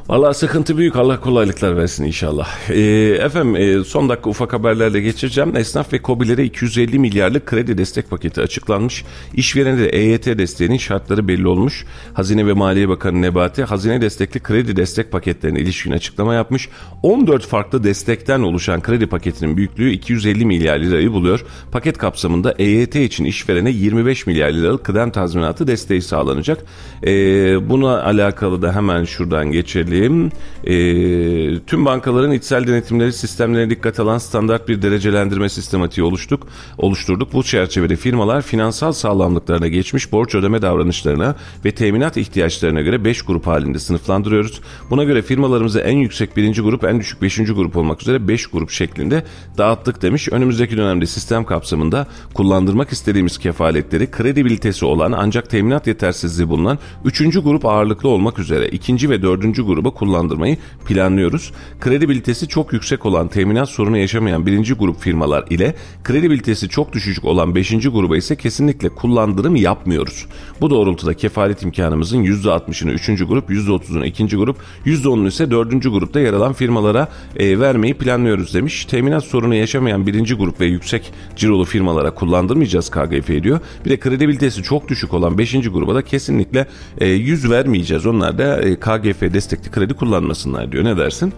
[0.10, 0.96] Vallahi sıkıntı büyük.
[0.96, 2.70] Allah kolaylıklar versin inşallah.
[2.70, 2.82] Ee,
[3.22, 5.56] efendim e, son dakika ufak haberlerle geçireceğim.
[5.56, 9.06] Esnaf ve KOBİ'lere 250 milyarlık kredi destek paketi açıklanmış.
[9.34, 11.86] İşverene de EYT desteğinin şartları belli olmuş.
[12.14, 16.70] Hazine ve Maliye Bakanı Nebati hazine destekli kredi destek paketlerine ilişkin açıklama yapmış.
[17.04, 21.46] 14 farklı destekten oluşan kredi paketinin büyüklüğü 250 milyar lirayı buluyor.
[21.72, 26.66] Paket kapsamında EYT için işverene 25 milyar liralık kıdem tazminatı desteği sağlanacak.
[27.04, 29.95] Ee, buna alakalı da hemen şuradan geçelim.
[29.96, 37.34] Ee, tüm bankaların içsel denetimleri sistemlerine dikkat alan standart bir derecelendirme sistematiği oluştuk, oluşturduk.
[37.34, 43.48] Bu çerçevede firmalar finansal sağlamlıklarına geçmiş borç ödeme davranışlarına ve teminat ihtiyaçlarına göre 5 grup
[43.48, 44.62] halinde sınıflandırıyoruz.
[44.90, 48.70] Buna göre firmalarımızı en yüksek birinci grup, en düşük beşinci grup olmak üzere 5 grup
[48.70, 49.24] şeklinde
[49.58, 50.30] dağıttık demiş.
[50.32, 57.20] Önümüzdeki dönemde sistem kapsamında kullandırmak istediğimiz kefaletleri kredibilitesi olan ancak teminat yetersizliği bulunan 3.
[57.20, 59.10] grup ağırlıklı olmak üzere 2.
[59.10, 59.56] ve 4.
[59.86, 61.52] gruba kullandırmayı planlıyoruz.
[61.80, 67.56] Kredibilitesi çok yüksek olan teminat sorunu yaşamayan birinci grup firmalar ile kredibilitesi çok düşük olan
[67.56, 67.72] 5.
[67.72, 70.26] gruba ise kesinlikle kullandırım yapmıyoruz.
[70.62, 73.08] Bu doğrultuda kefalet imkanımızın %60'ını 3.
[73.28, 74.26] grup, %30'unu 2.
[74.36, 75.84] grup, %10'unu ise 4.
[75.84, 78.86] grupta yer alan firmalara e, vermeyi planlıyoruz demiş.
[78.86, 83.60] Teminat sorunu yaşamayan birinci grup ve yüksek cirolu firmalara kullandırmayacağız KGF diyor.
[83.86, 85.54] Bir de kredibilitesi çok düşük olan 5.
[85.54, 86.68] gruba da kesinlikle
[86.98, 88.06] e, yüz vermeyeceğiz.
[88.06, 90.84] Onlar da e, KGF destekli kredi kullanmasınlar diyor.
[90.84, 91.34] Ne dersin?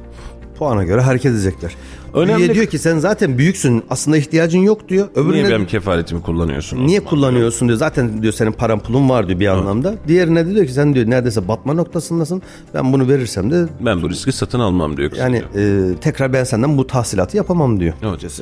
[0.60, 1.76] Puana göre hareket edecekler.
[2.14, 5.08] Önemli- Önemli diyor ki sen zaten büyüksün aslında ihtiyacın yok diyor.
[5.16, 6.88] Öbürüne Niye benim kefaletimi kullanıyorsun?
[6.88, 7.80] Niye kullanıyorsun diyor.
[7.80, 9.96] Zaten diyor senin paran pulun var diyor bir anlamda.
[10.08, 12.42] Diğerine de diyor ki sen diyor neredeyse batma noktasındasın.
[12.74, 15.10] Ben bunu verirsem de Ben bu riski satın almam diyor.
[15.10, 15.92] kız yani diyor.
[15.92, 17.94] e, tekrar ben senden bu tahsilatı yapamam diyor.
[18.04, 18.42] Evet.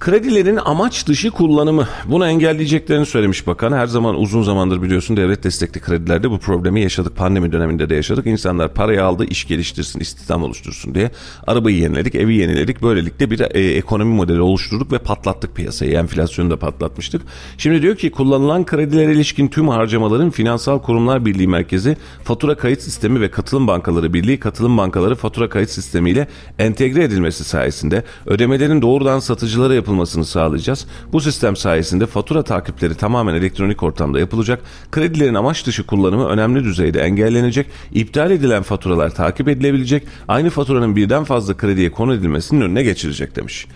[0.00, 1.88] Kredilerin amaç dışı kullanımı.
[2.06, 3.72] Bunu engelleyeceklerini söylemiş bakan.
[3.72, 7.16] Her zaman uzun zamandır biliyorsun devlet destekli kredilerde bu problemi yaşadık.
[7.16, 8.26] Pandemi döneminde de yaşadık.
[8.26, 11.10] İnsanlar parayı aldı, iş geliştirsin, istihdam oluştursun diye.
[11.46, 12.82] Arabayı yeniledik, evi yeniledik.
[12.82, 15.92] Böylelikle bir e, ekonomi modeli oluşturduk ve patlattık piyasayı.
[15.92, 17.22] Enflasyonu da patlatmıştık.
[17.58, 23.20] Şimdi diyor ki kullanılan kredilere ilişkin tüm harcamaların Finansal Kurumlar Birliği Merkezi Fatura Kayıt Sistemi
[23.20, 26.28] ve Katılım Bankaları Birliği Katılım Bankaları Fatura Kayıt Sistemi ile
[26.58, 30.86] entegre edilmesi sayesinde ödemelerin doğrudan satıcılara yapılmasını sağlayacağız.
[31.12, 34.60] Bu sistem sayesinde fatura takipleri tamamen elektronik ortamda yapılacak.
[34.92, 37.66] Kredilerin amaç dışı kullanımı önemli düzeyde engellenecek.
[37.92, 40.06] İptal edilen faturalar takip edilebilecek.
[40.28, 43.66] Aynı faturanın birden fazla krediye konu edilmesinin önüne geçilecek demiş.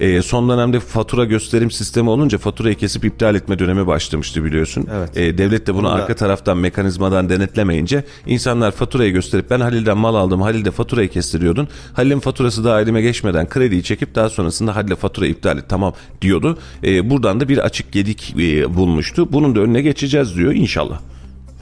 [0.00, 4.86] E, son dönemde fatura gösterim sistemi olunca faturayı kesip iptal etme dönemi başlamıştı biliyorsun.
[4.96, 5.16] Evet.
[5.16, 9.98] E, devlet de bunu Onu da- arka taraftan mekanizmadan denetlemeyince insanlar faturayı gösterip ben Halil'den
[9.98, 11.68] mal aldım Halil de faturayı kestiriyordun.
[11.94, 16.58] Halil'in faturası daha elime geçmeden krediyi çekip daha sonrasında Halil'e faturayı iptal et tamam diyordu.
[16.84, 19.32] E, buradan da bir açık gedik e, bulmuştu.
[19.32, 21.00] Bunun da önüne geçeceğiz diyor inşallah.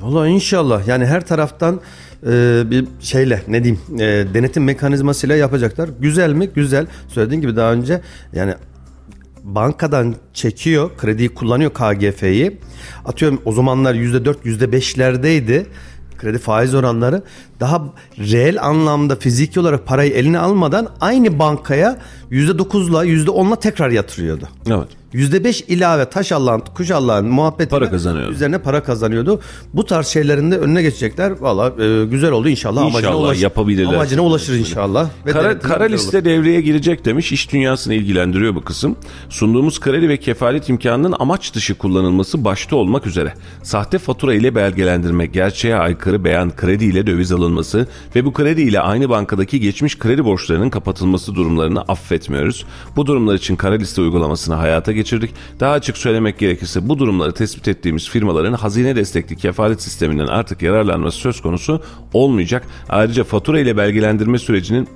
[0.01, 1.81] Valla inşallah yani her taraftan
[2.27, 5.91] e, bir şeyle ne diyeyim e, denetim mekanizmasıyla yapacaklar.
[6.01, 6.51] Güzel mi?
[6.55, 6.87] Güzel.
[7.09, 8.01] Söylediğin gibi daha önce
[8.33, 8.55] yani
[9.45, 12.61] bankadan çekiyor, krediyi kullanıyor KGF'yi.
[13.05, 15.67] Atıyorum o zamanlar %4, %5'lerdeydi
[16.21, 17.23] kredi faiz oranları.
[17.61, 17.83] Daha
[18.19, 21.99] reel anlamda fiziki olarak parayı eline almadan aynı bankaya
[22.31, 24.49] %9'la %10'la tekrar yatırıyordu.
[24.67, 24.89] Evet.
[25.15, 28.33] %5 ilave taş Allah'ın, kuş Allah'ın muhabbeti Para kazanıyordu.
[28.33, 29.41] üzerine para kazanıyordu.
[29.75, 31.31] Bu tarz şeylerin de önüne geçecekler.
[31.41, 32.83] Valla e, güzel oldu inşallah.
[32.83, 33.95] amacına İnşallah ulaş- yapabilirler.
[33.95, 35.09] Amacına ulaşır inşallah.
[35.27, 35.91] Ve Kara, kara güzel olur.
[35.91, 37.33] liste devreye girecek demiş.
[37.33, 38.97] İş dünyasını ilgilendiriyor bu kısım.
[39.29, 43.35] Sunduğumuz kredi ve kefalet imkanının amaç dışı kullanılması başta olmak üzere.
[43.63, 48.81] Sahte fatura ile belgelendirme, gerçeğe aykırı beyan kredi ile döviz alınması ve bu kredi ile
[48.81, 52.65] aynı bankadaki geçmiş kredi borçlarının kapatılması durumlarını affetmiyoruz.
[52.97, 55.31] Bu durumlar için kara liste uygulamasını hayata geçirdik.
[55.61, 61.19] Daha açık söylemek gerekirse bu durumları tespit ettiğimiz firmaların hazine destekli kefalet sisteminden artık yararlanması
[61.19, 61.83] söz konusu
[62.13, 62.67] olmayacak.
[62.89, 64.89] Ayrıca fatura ile belgelendirme sürecinin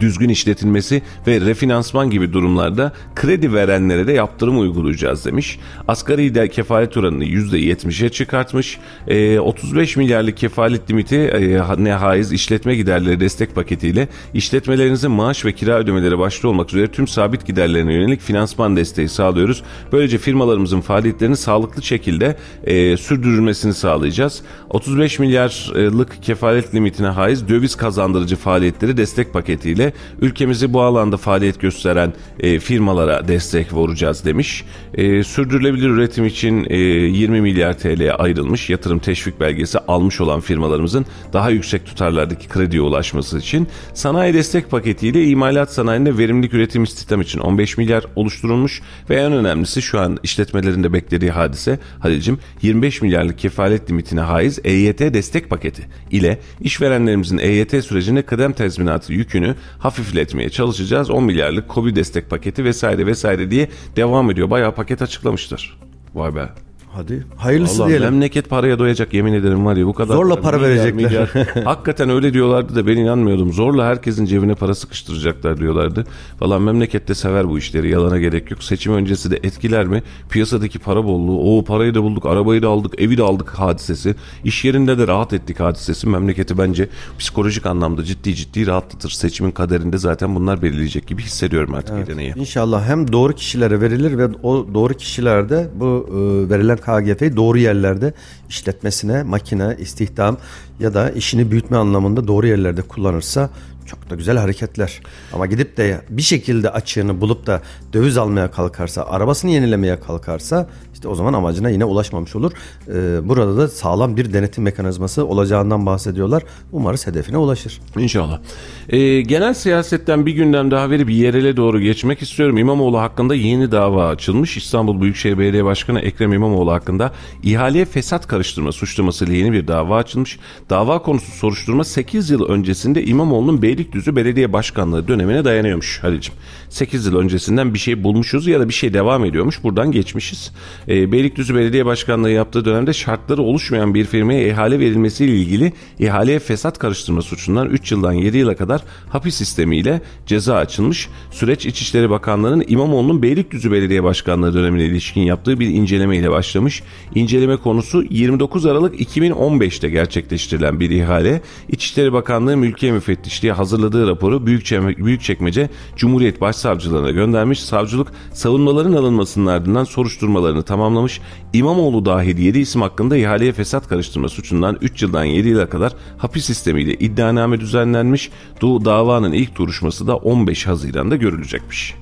[0.00, 5.58] düzgün işletilmesi ve refinansman gibi durumlarda kredi verenlere de yaptırım uygulayacağız demiş.
[5.88, 8.78] Asgari de kefalet oranını %70'e çıkartmış.
[9.08, 11.98] E, 35 milyarlık kefalet limiti e, ne
[12.32, 17.94] işletme giderleri destek paketiyle işletmelerinizin maaş ve kira ödemeleri başta olmak üzere tüm sabit giderlerine
[17.94, 19.62] yönelik finansman desteği sağlıyoruz.
[19.92, 24.42] Böylece firmalarımızın faaliyetlerini sağlıklı şekilde e, sürdürülmesini sağlayacağız.
[24.70, 31.60] 35 milyarlık kefalet limitine haiz döviz kazandırıcı faaliyetleri destek paketiyle ile ülkemizi bu alanda faaliyet
[31.60, 34.64] gösteren e, firmalara destek vuracağız demiş.
[34.94, 41.06] E, sürdürülebilir üretim için e, 20 milyar TL'ye ayrılmış yatırım teşvik belgesi almış olan firmalarımızın
[41.32, 47.38] daha yüksek tutarlardaki krediye ulaşması için sanayi destek paketiyle imalat sanayinde verimlilik üretim istihdam için
[47.38, 53.90] 15 milyar oluşturulmuş ve en önemlisi şu an işletmelerinde beklediği hadise Halil'cim 25 milyarlık kefalet
[53.90, 61.10] limitine haiz EYT destek paketi ile işverenlerimizin EYT sürecinde kıdem tezminatı yükünü hafifletmeye çalışacağız.
[61.10, 64.50] 10 milyarlık Covid destek paketi vesaire vesaire diye devam ediyor.
[64.50, 65.78] Bayağı paket açıklamıştır.
[66.14, 66.48] Vay be.
[66.92, 68.10] Hadi hayırlısı Allah diyelim.
[68.10, 70.14] memleket paraya doyacak yemin ederim var ya bu kadar.
[70.14, 71.28] Zorla para verecekler.
[71.64, 73.52] Hakikaten öyle diyorlardı da ben inanmıyordum.
[73.52, 76.04] Zorla herkesin cebine para sıkıştıracaklar diyorlardı.
[76.38, 78.64] Falan memlekette sever bu işleri yalana gerek yok.
[78.64, 80.02] Seçim öncesi de etkiler mi?
[80.30, 84.14] Piyasadaki para bolluğu, o parayı da bulduk, arabayı da aldık, evi de aldık hadisesi.
[84.44, 86.08] İş yerinde de rahat ettik hadisesi.
[86.08, 89.10] Memleketi bence psikolojik anlamda ciddi ciddi rahatlatır.
[89.10, 92.06] Seçimin kaderinde zaten bunlar belirleyecek gibi hissediyorum artık evet.
[92.06, 92.32] geleneği.
[92.36, 97.58] İnşallah hem doğru kişilere verilir ve o doğru kişiler de bu e, verilen KGF'yi doğru
[97.58, 98.12] yerlerde
[98.48, 100.36] işletmesine, makine, istihdam
[100.80, 103.50] ya da işini büyütme anlamında doğru yerlerde kullanırsa
[103.88, 105.00] çok da güzel hareketler.
[105.32, 111.08] Ama gidip de bir şekilde açığını bulup da döviz almaya kalkarsa, arabasını yenilemeye kalkarsa işte
[111.08, 112.52] o zaman amacına yine ulaşmamış olur.
[112.88, 116.42] Ee, burada da sağlam bir denetim mekanizması olacağından bahsediyorlar.
[116.72, 117.80] Umarız hedefine ulaşır.
[117.98, 118.40] İnşallah.
[118.88, 122.58] Ee, genel siyasetten bir gündem daha verip yerele doğru geçmek istiyorum.
[122.58, 124.56] İmamoğlu hakkında yeni dava açılmış.
[124.56, 130.38] İstanbul Büyükşehir Belediye Başkanı Ekrem İmamoğlu hakkında ihaleye fesat karıştırma suçlamasıyla yeni bir dava açılmış.
[130.70, 136.34] Dava konusu soruşturma 8 yıl öncesinde İmamoğlu'nun Beylikdüzü Belediye Başkanlığı dönemine dayanıyormuş Halicim.
[136.68, 139.62] 8 yıl öncesinden bir şey bulmuşuz ya da bir şey devam ediyormuş.
[139.62, 140.52] Buradan geçmişiz.
[140.88, 146.78] E, Beylikdüzü Belediye Başkanlığı yaptığı dönemde şartları oluşmayan bir firmaya ihale verilmesiyle ilgili ihaleye fesat
[146.78, 151.08] karıştırma suçundan 3 yıldan 7 yıla kadar hapis sistemiyle ceza açılmış.
[151.30, 156.82] Süreç İçişleri Bakanlığı'nın İmamoğlu'nun Beylikdüzü Belediye Başkanlığı dönemine ilişkin yaptığı bir inceleme ile başlamış.
[157.14, 161.42] İnceleme konusu 29 Aralık 2015'te gerçekleştirilen bir ihale.
[161.68, 167.60] İçişleri Bakanlığı Mülkiye Müfettişliği hazırladığı raporu Büyükçekmece Cumhuriyet Başsavcılığına göndermiş.
[167.60, 171.20] Savcılık savunmaların alınmasının ardından soruşturmalarını tamamlamış.
[171.52, 176.44] İmamoğlu dahil 7 isim hakkında ihaleye fesat karıştırma suçundan 3 yıldan 7 yıla kadar hapis
[176.44, 178.30] sistemiyle iddianame düzenlenmiş.
[178.60, 181.94] Du davanın ilk duruşması da 15 Haziran'da görülecekmiş.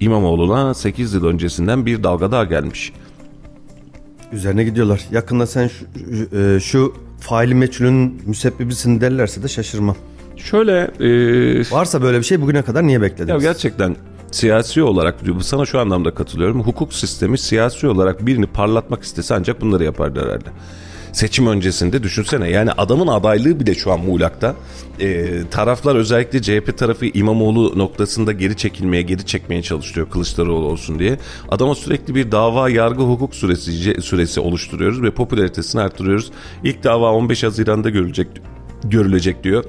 [0.00, 2.92] İmamoğlu'na 8 yıl öncesinden bir dalga daha gelmiş.
[4.32, 5.00] Üzerine gidiyorlar.
[5.12, 5.86] Yakında sen şu,
[6.36, 9.96] e, şu faili meçhulün müsebbibisin derlerse de şaşırmam.
[10.36, 10.90] Şöyle...
[11.00, 11.70] E...
[11.70, 13.44] Varsa böyle bir şey bugüne kadar niye beklediniz?
[13.44, 13.96] Ya gerçekten
[14.30, 15.16] siyasi olarak.
[15.42, 16.62] Sana şu anlamda katılıyorum.
[16.62, 20.48] Hukuk sistemi siyasi olarak birini parlatmak istese ancak bunları yapardı herhalde
[21.16, 24.54] seçim öncesinde düşünsene yani adamın adaylığı bile şu an muğlakta.
[25.00, 31.18] E, taraflar özellikle CHP tarafı İmamoğlu noktasında geri çekilmeye, geri çekmeye çalışıyor Kılıçdaroğlu olsun diye.
[31.48, 36.30] Adama sürekli bir dava, yargı, hukuk süresi süresi oluşturuyoruz ve popülaritesini arttırıyoruz.
[36.64, 38.28] İlk dava 15 Haziran'da görülecek
[38.84, 39.64] görülecek diyor.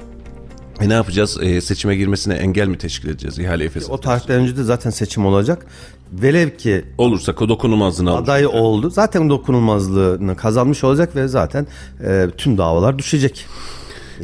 [0.81, 1.37] E ne yapacağız?
[1.41, 3.39] E, seçime girmesine engel mi teşkil edeceğiz?
[3.39, 3.91] İhale fesat.
[3.91, 5.65] O tarihten önce de zaten seçim olacak.
[6.13, 8.89] Velev ki olursa dokunulmazlığını aday oldu.
[8.89, 11.67] Zaten dokunulmazlığını kazanmış olacak ve zaten
[12.03, 13.45] e, tüm davalar düşecek.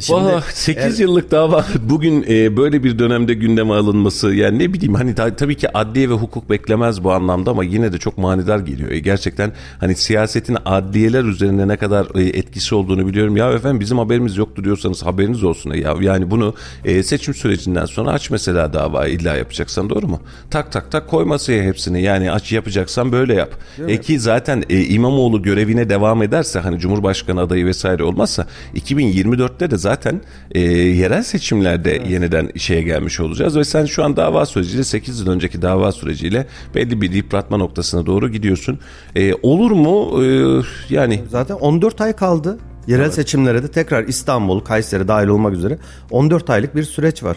[0.00, 0.90] Şimdi, Valla 8 eğer...
[0.90, 5.54] yıllık dava bugün e, böyle bir dönemde gündeme alınması yani ne bileyim hani ta, tabii
[5.54, 8.90] ki adliye ve hukuk beklemez bu anlamda ama yine de çok manidar geliyor.
[8.90, 13.36] E, gerçekten hani siyasetin adliyeler üzerinde ne kadar e, etkisi olduğunu biliyorum.
[13.36, 15.70] Ya efendim bizim haberimiz yoktu diyorsanız haberiniz olsun.
[15.70, 16.54] E, ya yani bunu
[16.84, 20.20] e, seçim sürecinden sonra aç mesela davayı illa yapacaksan doğru mu?
[20.50, 23.50] Tak tak tak koy masaya hepsini yani aç yapacaksan böyle yap.
[23.88, 29.76] E, ki zaten e, İmamoğlu görevine devam ederse hani Cumhurbaşkanı adayı vesaire olmazsa 2024'te de
[29.84, 30.20] zaten
[30.50, 32.10] e, yerel seçimlerde evet.
[32.10, 36.46] yeniden şeye gelmiş olacağız ve sen şu an dava süreciyle 8 yıl önceki dava süreciyle
[36.74, 38.78] belli bir yıpratma noktasına doğru gidiyorsun.
[39.16, 40.24] E, olur mu?
[40.24, 40.62] E,
[40.94, 42.58] yani zaten 14 ay kaldı.
[42.86, 43.14] Yerel evet.
[43.14, 45.78] seçimlere de tekrar İstanbul, Kayseri dahil olmak üzere
[46.10, 47.36] 14 aylık bir süreç var.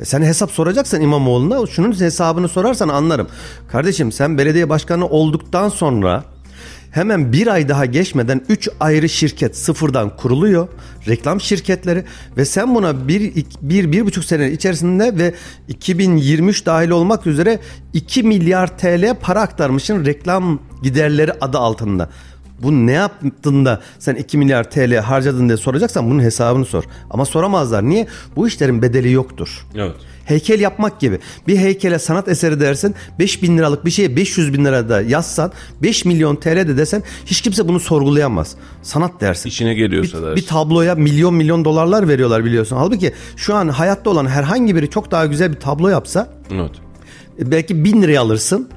[0.00, 3.28] E sen hesap soracaksan İmamoğlu'na şunun hesabını sorarsan anlarım.
[3.68, 6.24] Kardeşim sen belediye başkanı olduktan sonra
[6.96, 10.68] hemen bir ay daha geçmeden 3 ayrı şirket sıfırdan kuruluyor.
[11.08, 12.04] Reklam şirketleri
[12.36, 13.32] ve sen buna bir,
[13.62, 15.34] bir, bir buçuk sene içerisinde ve
[15.68, 17.58] 2023 dahil olmak üzere
[17.92, 22.10] 2 milyar TL para aktarmışsın reklam giderleri adı altında.
[22.62, 26.84] Bu ne yaptın da sen 2 milyar TL harcadın diye soracaksan bunun hesabını sor.
[27.10, 27.82] Ama soramazlar.
[27.88, 28.06] Niye?
[28.36, 29.66] Bu işlerin bedeli yoktur.
[29.74, 29.94] Evet.
[30.24, 31.18] Heykel yapmak gibi.
[31.48, 36.04] Bir heykele sanat eseri dersin 5 bin liralık bir şeye 500 bin lirada yazsan 5
[36.04, 38.54] milyon TL de desen hiç kimse bunu sorgulayamaz.
[38.82, 39.48] Sanat dersin.
[39.48, 40.36] İşine geliyorsa bir, dersin.
[40.36, 42.76] bir tabloya milyon milyon dolarlar veriyorlar biliyorsun.
[42.76, 46.70] Halbuki şu an hayatta olan herhangi biri çok daha güzel bir tablo yapsa Evet.
[47.38, 48.68] e, belki bin liraya alırsın.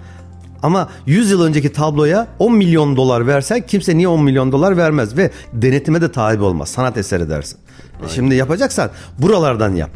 [0.63, 5.17] Ama 100 yıl önceki tabloya 10 milyon dolar versen kimse niye 10 milyon dolar vermez
[5.17, 6.69] ve denetime de tabi olmaz.
[6.69, 7.57] Sanat eseri dersin.
[8.05, 9.91] E şimdi yapacaksan buralardan yap.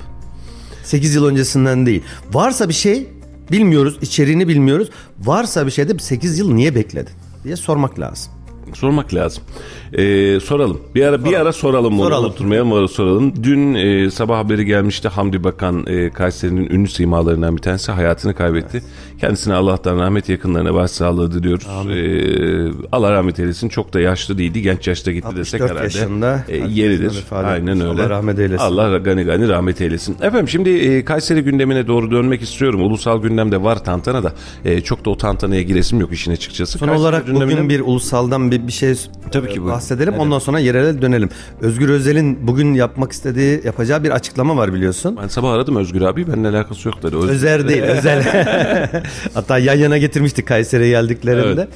[0.83, 2.03] 8 yıl öncesinden değil.
[2.33, 3.09] Varsa bir şey
[3.51, 4.89] bilmiyoruz, içeriğini bilmiyoruz.
[5.19, 8.33] Varsa bir şeyde 8 yıl niye bekledin diye sormak lazım.
[8.73, 9.43] Sormak lazım.
[9.93, 10.81] Ee, soralım.
[10.95, 12.03] Bir ara bir ara soralım bunu.
[12.03, 12.29] Soralım.
[12.31, 13.33] Oturmaya mı soralım.
[13.43, 15.07] Dün e, sabah haberi gelmişti.
[15.07, 18.83] Hamdi Bakan e, Kayseri'nin ünlü simalarından bir tanesi hayatını kaybetti.
[19.19, 21.67] Kendisine Allah'tan rahmet yakınlarına başsağlığı diliyoruz.
[21.91, 23.69] Ee, Allah rahmet eylesin.
[23.69, 24.61] Çok da yaşlı değildi.
[24.61, 25.97] Genç yaşta gitti desek 64 herhalde.
[25.99, 26.43] yaşında.
[26.49, 27.23] e, yeridir.
[27.31, 27.83] Aynen etmiş.
[27.83, 28.01] öyle.
[28.01, 28.63] Allah rahmet eylesin.
[28.63, 30.15] Allah gani gani rahmet eylesin.
[30.21, 32.81] Efendim şimdi e, Kayseri gündemine doğru dönmek istiyorum.
[32.81, 34.33] Ulusal gündemde var tantana da.
[34.65, 36.77] e, çok da o tantanaya giresim yok işin açıkçası.
[36.77, 38.95] Son Kayseri olarak gündemine- bugün bir ulusaldan bir, bir şey
[39.31, 39.69] Tabii ki buyurun.
[39.75, 40.13] bahsedelim.
[40.13, 41.29] Ondan sonra yerele dönelim.
[41.61, 45.17] Özgür Özel'in bugün yapmak istediği, yapacağı bir açıklama var biliyorsun.
[45.21, 46.27] Ben sabah aradım Özgür abi.
[46.27, 47.15] Benimle alakası yok dedi.
[47.15, 48.23] Öz- Özer değil, özel.
[49.33, 51.67] Hatta yan yana getirmiştik Kayseri'ye geldiklerinde.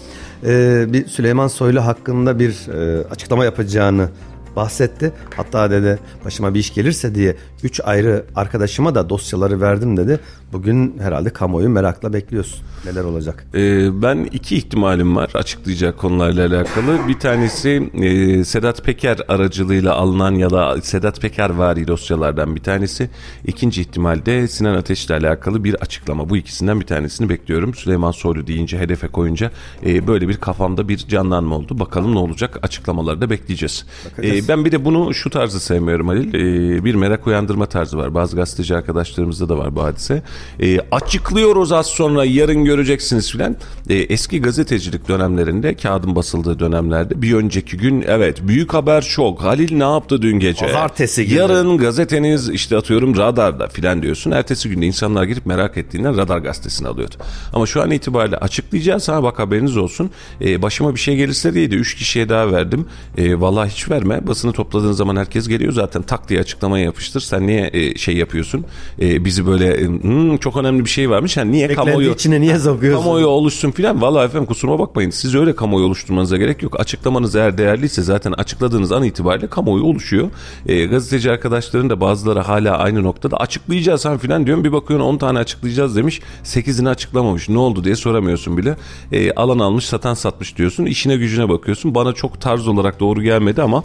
[0.45, 4.09] Ee, bir Süleyman Soylu hakkında bir e, açıklama yapacağını
[4.57, 5.13] bahsetti.
[5.35, 10.19] Hatta dedi başıma bir iş gelirse diye üç ayrı arkadaşıma da dosyaları verdim dedi.
[10.53, 12.59] Bugün herhalde kamuoyu merakla bekliyorsun.
[12.85, 13.45] Neler olacak?
[13.55, 17.07] Ee, ben iki ihtimalim var açıklayacak konularla alakalı.
[17.07, 23.09] Bir tanesi e, Sedat Peker aracılığıyla alınan ya da Sedat Peker vari dosyalardan bir tanesi.
[23.45, 26.29] İkinci ihtimalde Sinan Ateş'le alakalı bir açıklama.
[26.29, 27.73] Bu ikisinden bir tanesini bekliyorum.
[27.73, 29.51] Süleyman Soylu deyince, hedefe koyunca
[29.85, 31.79] e, böyle bir kafamda bir canlanma oldu.
[31.79, 33.85] Bakalım ne olacak açıklamaları da bekleyeceğiz.
[34.23, 36.33] E, ben bir de bunu şu tarzı sevmiyorum Halil.
[36.33, 38.13] E, bir merak uyandırma tarzı var.
[38.13, 40.21] Bazı gazeteci arkadaşlarımızda da var bu hadise.
[40.59, 43.55] E, açıklıyoruz az sonra yarın göreceksiniz filan.
[43.89, 49.43] E, eski gazetecilik dönemlerinde kağıdın basıldığı dönemlerde bir önceki gün evet büyük haber şok.
[49.43, 50.65] Halil ne yaptı dün gece?
[50.65, 51.39] Pazartesi günü.
[51.39, 54.31] Yarın gazeteniz işte atıyorum radarda filan diyorsun.
[54.31, 57.15] Ertesi günde insanlar girip merak ettiğinden radar gazetesini alıyordu.
[57.53, 59.09] Ama şu an itibariyle açıklayacağız.
[59.09, 60.11] Ha bak haberiniz olsun.
[60.41, 62.85] E, başıma bir şey gelirse diye de 3 kişiye daha verdim.
[63.17, 64.26] E, vallahi hiç verme.
[64.27, 67.19] Basını topladığın zaman herkes geliyor zaten tak diye açıklamaya yapıştır.
[67.21, 68.65] Sen niye e, şey yapıyorsun?
[69.01, 71.37] E, bizi böyle e, "Hmm, çok önemli bir şey varmış.
[71.37, 73.03] Yani niye Beklenti kamuoyu içine niye sokuyorsun?
[73.03, 74.01] kamuoyu oluşsun filan.
[74.01, 75.09] Vallahi efendim kusuruma bakmayın.
[75.09, 76.79] Siz öyle kamuoyu oluşturmanıza gerek yok.
[76.79, 80.29] Açıklamanız eğer değerliyse zaten açıkladığınız an itibariyle kamuoyu oluşuyor.
[80.65, 84.63] E, gazeteci arkadaşların da bazıları hala aynı noktada açıklayacağız han filan diyorum.
[84.63, 86.21] Bir bakıyorsun 10 tane açıklayacağız demiş.
[86.43, 87.49] 8'ini açıklamamış.
[87.49, 88.75] Ne oldu diye soramıyorsun bile.
[89.11, 90.85] E, alan almış satan satmış diyorsun.
[90.85, 91.95] İşine gücüne bakıyorsun.
[91.95, 93.83] Bana çok tarz olarak doğru gelmedi ama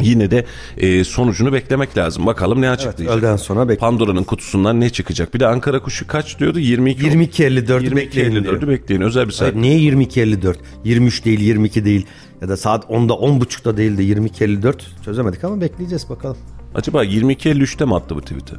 [0.00, 0.44] Yine de
[0.76, 2.26] e, sonucunu beklemek lazım.
[2.26, 3.16] Bakalım ne açıklayacak.
[3.16, 3.78] öğleden sonra bekle.
[3.78, 5.34] Pandora'nın kutusundan ne çıkacak?
[5.34, 6.58] Bir de Ankara kuşu kaç diyordu?
[6.58, 8.60] 22 22.54'ü bekleyin diyor.
[8.60, 9.00] 22.54'ü bekleyin.
[9.02, 9.54] Özel bir saat.
[9.54, 10.56] Hayır, niye 22.54?
[10.84, 12.06] 23 değil 22 değil
[12.40, 14.74] ya da saat 10'da 10.30'da değil de 22.54
[15.04, 16.36] çözemedik ama bekleyeceğiz bakalım.
[16.74, 18.54] Acaba 22.53'te mi attı bu tweet'i?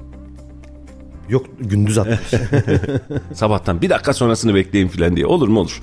[1.30, 2.20] Yok gündüz atmış.
[3.34, 5.26] Sabahtan bir dakika sonrasını bekleyin filan diye.
[5.26, 5.82] Olur mu olur.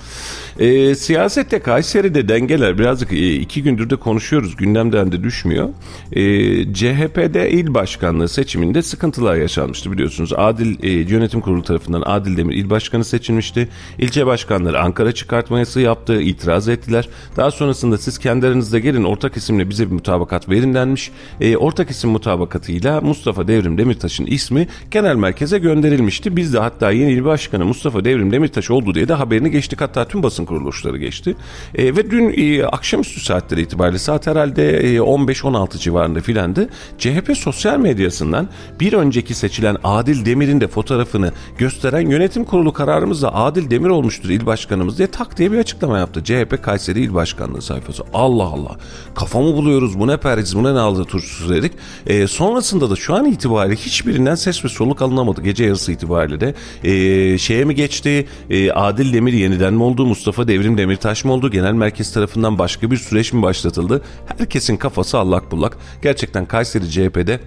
[0.59, 4.55] Ee, siyasette Kayseri'de dengeler birazcık e, iki gündür de konuşuyoruz.
[4.55, 5.69] Gündemden de düşmüyor.
[6.11, 10.33] Ee, CHP'de il başkanlığı seçiminde sıkıntılar yaşanmıştı biliyorsunuz.
[10.37, 13.69] Adil e, Yönetim Kurulu tarafından Adil Demir il başkanı seçilmişti.
[13.97, 16.21] İlçe başkanları Ankara çıkartma yasağı yaptı.
[16.21, 17.09] itiraz ettiler.
[17.37, 21.11] Daha sonrasında siz kendi aranızda gelin ortak isimle bize bir mutabakat verin denmiş.
[21.41, 26.35] Ee, ortak isim mutabakatıyla Mustafa Devrim Demirtaş'ın ismi genel merkeze gönderilmişti.
[26.35, 29.81] Biz de hatta yeni il başkanı Mustafa Devrim Demirtaş oldu diye de haberini geçtik.
[29.81, 31.35] Hatta tüm basın kuruluşları geçti.
[31.75, 36.69] E, ve dün e, akşamüstü saatleri itibariyle saat herhalde e, 15-16 civarında filandı.
[36.97, 43.69] CHP sosyal medyasından bir önceki seçilen Adil Demir'in de fotoğrafını gösteren yönetim kurulu kararımızla Adil
[43.69, 46.23] Demir olmuştur il başkanımız diye tak diye bir açıklama yaptı.
[46.23, 48.03] CHP Kayseri İl Başkanlığı sayfası.
[48.13, 48.77] Allah Allah.
[49.15, 49.99] Kafamı buluyoruz.
[49.99, 51.71] Bu ne perhiz, bu ne naldı turşusu dedik.
[52.07, 55.41] E, sonrasında da şu an itibariyle hiçbirinden ses ve soluk alınamadı.
[55.41, 56.53] Gece yarısı itibariyle de.
[56.83, 58.27] E, şeye mi geçti?
[58.49, 60.05] E, Adil Demir yeniden mi oldu?
[60.05, 61.51] Mustafa Devrim Demirtaş mı oldu?
[61.51, 64.01] Genel merkez tarafından başka bir süreç mi başlatıldı?
[64.37, 65.77] Herkesin kafası allak bullak.
[66.01, 67.39] Gerçekten Kayseri CHP'de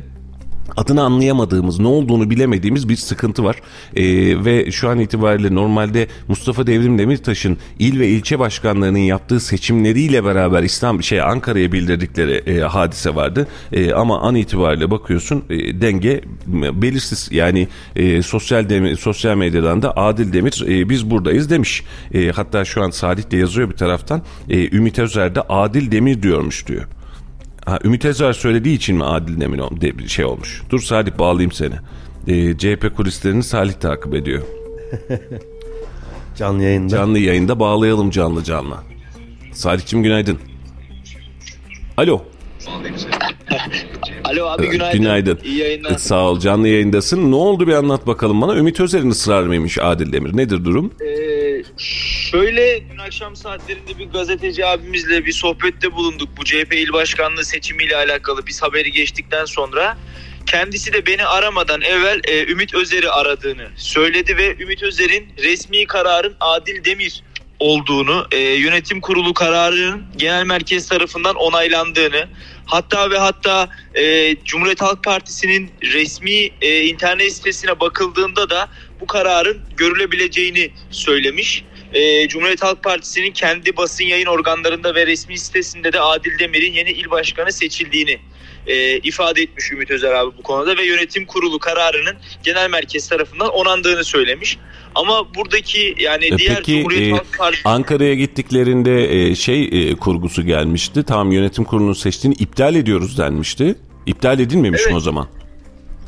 [0.77, 3.57] adını anlayamadığımız, ne olduğunu bilemediğimiz bir sıkıntı var.
[3.97, 10.25] Ee, ve şu an itibariyle normalde Mustafa Devrim Demirtaş'ın il ve ilçe başkanlarının yaptığı seçimleriyle
[10.25, 13.49] beraber İslam şey Ankara'ya bildirdikleri e, hadise vardı.
[13.73, 17.29] E, ama an itibariyle bakıyorsun e, denge belirsiz.
[17.33, 21.83] Yani e, sosyal demir, sosyal medyadan da Adil Demir e, biz buradayız demiş.
[22.15, 24.23] E, hatta şu an Salih de yazıyor bir taraftan.
[24.51, 26.85] E, Ümit Özer de Adil Demir diyormuş diyor.
[27.65, 30.63] Ha, Ümit Özer söylediği için mi Adil Demir ol- de- bir şey olmuş?
[30.71, 31.75] Dur Salih bağlayayım seni.
[32.29, 34.43] Ee, CHP kulislerini Salih takip ediyor.
[36.37, 36.89] Canlı yayında.
[36.89, 38.75] Canlı yayında bağlayalım canlı canlı.
[39.53, 40.39] Salih'cim günaydın.
[41.97, 42.23] Alo.
[44.25, 45.01] Alo abi günaydın.
[45.01, 45.39] Günaydın.
[45.45, 45.99] İyi yayınlar.
[45.99, 47.31] Sağ ol canlı yayındasın.
[47.31, 48.57] Ne oldu bir anlat bakalım bana.
[48.57, 50.37] Ümit Özer'in ısrar mıymış Adil Demir?
[50.37, 50.93] Nedir durum?
[51.01, 51.05] Ee,
[51.79, 56.29] şöyle dün akşam saatlerinde bir gazeteci abimizle bir sohbette bulunduk.
[56.37, 59.99] Bu CHP il başkanlığı seçimiyle alakalı biz haberi geçtikten sonra.
[60.47, 66.37] Kendisi de beni aramadan evvel e, Ümit Özer'i aradığını söyledi ve Ümit Özer'in resmi kararın
[66.41, 67.23] Adil Demir
[67.59, 72.29] olduğunu, e, yönetim kurulu kararının genel merkez tarafından onaylandığını,
[72.67, 78.69] hatta ve hatta e, Cumhuriyet Halk Partisi'nin resmi e, internet sitesine bakıldığında da
[79.05, 81.65] bu kararın görülebileceğini söylemiş.
[81.95, 86.91] E, Cumhuriyet Halk Partisi'nin kendi basın yayın organlarında ve resmi sitesinde de Adil Demir'in yeni
[86.91, 88.19] il başkanı seçildiğini
[88.67, 93.49] e, ifade etmiş Ümit Özer abi bu konuda ve yönetim kurulu kararının genel merkez tarafından
[93.49, 94.59] onandığını söylemiş.
[94.95, 99.95] Ama buradaki yani E, diğer peki, Cumhuriyet e, Halk Partisi Ankara'ya gittiklerinde e, şey e,
[99.95, 101.03] kurgusu gelmişti.
[101.07, 103.75] Tamam yönetim kurulunun seçtiğini iptal ediyoruz denmişti.
[104.07, 104.97] İptal edilmemiş mi Evet.
[104.97, 105.29] o zaman?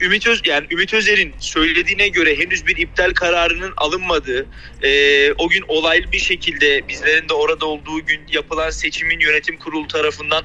[0.00, 4.48] Ümit Öz yani Ümit Özer'in söylediğine göre henüz bir iptal kararının alınmadığı,
[4.82, 9.86] e, o gün olaylı bir şekilde bizlerin de orada olduğu gün yapılan seçimin yönetim kurulu
[9.86, 10.44] tarafından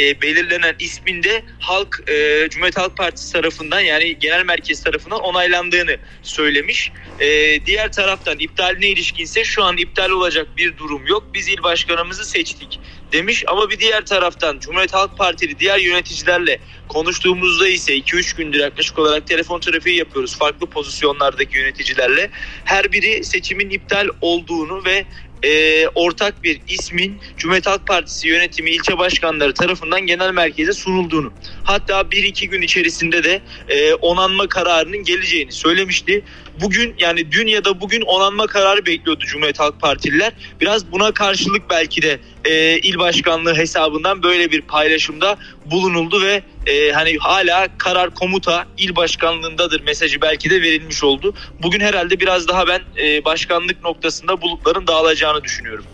[0.00, 6.92] e, belirlenen isminde halk e, Cumhuriyet Halk Partisi tarafından yani genel merkez tarafından onaylandığını söylemiş.
[7.20, 7.26] E,
[7.66, 11.24] diğer taraftan iptaline ilişkinse şu an iptal olacak bir durum yok.
[11.34, 12.80] Biz il başkanımızı seçtik
[13.12, 18.98] demiş ama bir diğer taraftan Cumhuriyet Halk Partili diğer yöneticilerle konuştuğumuzda ise 2-3 gündür yaklaşık
[18.98, 22.30] olarak telefon trafiği yapıyoruz farklı pozisyonlardaki yöneticilerle.
[22.64, 25.04] Her biri seçimin iptal olduğunu ve
[25.42, 31.32] e, ortak bir ismin Cumhuriyet Halk Partisi yönetimi ilçe başkanları tarafından genel merkeze sunulduğunu
[31.64, 36.22] hatta 1-2 gün içerisinde de e, onanma kararının geleceğini söylemişti.
[36.62, 40.32] Bugün yani dün ya da bugün onanma kararı bekliyordu Cumhuriyet Halk Partililer.
[40.60, 46.92] Biraz buna karşılık belki de e, il başkanlığı hesabından böyle bir paylaşımda bulunuldu ve e,
[46.92, 51.34] hani hala karar komuta il başkanlığındadır mesajı belki de verilmiş oldu.
[51.62, 55.84] Bugün herhalde biraz daha ben e, başkanlık noktasında bulutların dağılacağını düşünüyorum.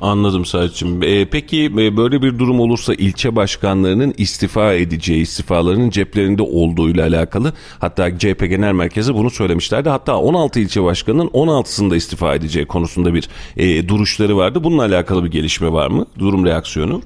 [0.00, 1.02] Anladım Selçuk'um.
[1.02, 7.52] Ee, peki e, böyle bir durum olursa ilçe başkanlarının istifa edeceği, istifalarının ceplerinde olduğuyla alakalı
[7.78, 9.88] hatta CHP Genel Merkezi bunu söylemişlerdi.
[9.88, 14.64] Hatta 16 ilçe başkanının 16'sında istifa edeceği konusunda bir e, duruşları vardı.
[14.64, 16.06] Bununla alakalı bir gelişme var mı?
[16.18, 17.02] Durum reaksiyonu?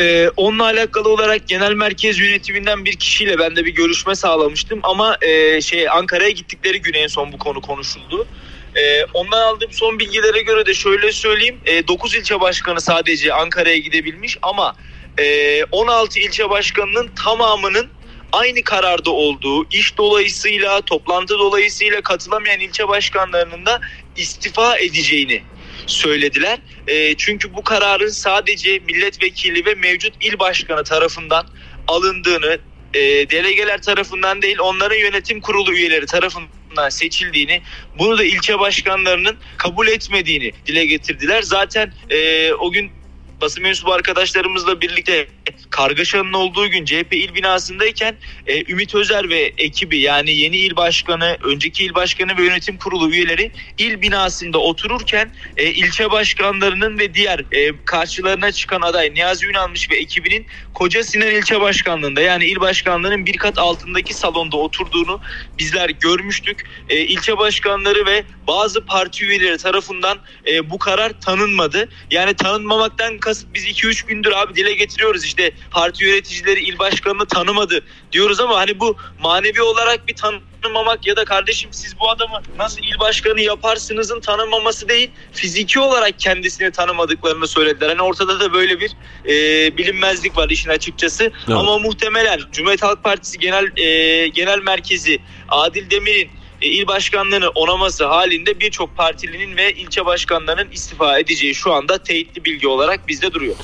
[0.00, 5.16] Ee, onunla alakalı olarak genel merkez yönetiminden bir kişiyle ben de bir görüşme sağlamıştım ama
[5.22, 8.26] e, şey Ankara'ya gittikleri gün en son bu konu konuşuldu.
[8.76, 11.60] Ee, ondan aldığım son bilgilere göre de şöyle söyleyeyim.
[11.66, 14.76] E, 9 ilçe başkanı sadece Ankara'ya gidebilmiş ama
[15.18, 17.88] e, 16 ilçe başkanının tamamının
[18.32, 23.80] aynı kararda olduğu, iş dolayısıyla, toplantı dolayısıyla katılamayan ilçe başkanlarının da
[24.16, 25.42] istifa edeceğini
[25.86, 26.58] söylediler.
[26.86, 31.46] E, çünkü bu kararın sadece milletvekili ve mevcut il başkanı tarafından
[31.88, 32.58] alındığını,
[32.94, 33.00] e,
[33.30, 36.55] delegeler tarafından değil onların yönetim kurulu üyeleri tarafından
[36.90, 37.62] seçildiğini,
[37.98, 41.42] bunu da ilçe başkanlarının kabul etmediğini dile getirdiler.
[41.42, 42.90] Zaten e, o gün
[43.40, 45.28] basın mensubu arkadaşlarımızla birlikte
[45.70, 48.16] kargaşanın olduğu gün CHP il binasındayken
[48.46, 53.10] e, Ümit Özer ve ekibi yani yeni il başkanı, önceki il başkanı ve yönetim kurulu
[53.10, 59.90] üyeleri il binasında otururken e, ilçe başkanlarının ve diğer e, karşılarına çıkan aday Niyazi Ünalmış
[59.90, 65.20] ve ekibinin Koca Sinan ilçe başkanlığında yani il başkanlığının bir kat altındaki salonda oturduğunu
[65.58, 66.66] bizler görmüştük.
[66.88, 71.88] E, ilçe başkanları ve bazı parti üyeleri tarafından e, bu karar tanınmadı.
[72.10, 75.50] Yani tanınmamaktan kasıt biz 2-3 gündür abi dile getiriyoruz işte.
[75.70, 81.24] Parti yöneticileri il başkanını tanımadı diyoruz ama hani bu manevi olarak bir tanınmamak ya da
[81.24, 87.88] kardeşim siz bu adamı nasıl il başkanı yaparsınızın tanınmaması değil fiziki olarak kendisini tanımadıklarını söylediler.
[87.88, 88.90] Hani ortada da böyle bir
[89.28, 91.32] e, bilinmezlik var işin açıkçası.
[91.58, 95.18] Ama muhtemelen Cumhuriyet Halk Partisi genel e, genel merkezi
[95.48, 96.30] Adil Demir'in
[96.60, 102.68] il başkanlığını onaması halinde birçok partilinin ve ilçe başkanlarının istifa edeceği şu anda teyitli bilgi
[102.68, 103.56] olarak bizde duruyor.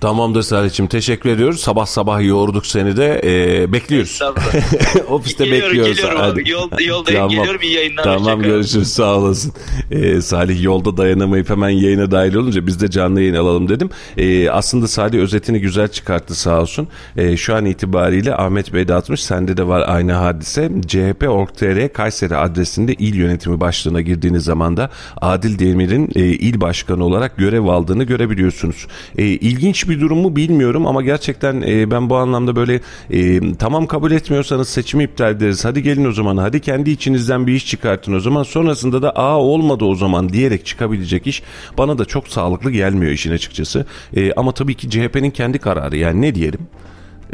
[0.00, 1.60] Tamamdır Salih'ciğim teşekkür ediyoruz.
[1.60, 4.20] Sabah sabah yoğurduk seni de ee, bekliyoruz.
[5.08, 5.96] Ofiste geliyorum, bekliyoruz.
[5.96, 6.32] geliyorum Hadi.
[6.32, 6.50] abi.
[6.50, 7.30] Yol, yoldayım Tamam.
[7.30, 8.04] geliyorum iyi yayınlar.
[8.04, 9.52] Tamam görüşürüz sağ olasın.
[9.90, 13.90] Ee, Salih yolda dayanamayıp hemen yayına dahil olunca biz de canlı yayın alalım dedim.
[14.16, 16.88] Ee, aslında Salih özetini güzel çıkarttı sağ olsun.
[17.16, 20.70] Ee, şu an itibariyle Ahmet Bey de atmış sende de var aynı hadise.
[20.86, 24.90] CHP.org.tr Kayseri adresinde il yönetimi başlığına girdiğiniz zaman da
[25.20, 28.86] Adil Demir'in e, il başkanı olarak görev aldığını görebiliyorsunuz.
[29.18, 32.80] E, ilginç bir durum mu bilmiyorum ama gerçekten e, ben bu anlamda böyle
[33.10, 35.64] e, tamam kabul etmiyorsanız seçimi iptal ederiz.
[35.64, 38.42] Hadi gelin o zaman hadi kendi içinizden bir iş çıkartın o zaman.
[38.42, 41.42] Sonrasında da aa olmadı o zaman diyerek çıkabilecek iş
[41.78, 43.86] bana da çok sağlıklı gelmiyor işin açıkçası.
[44.16, 46.60] E, ama tabii ki CHP'nin kendi kararı yani ne diyelim?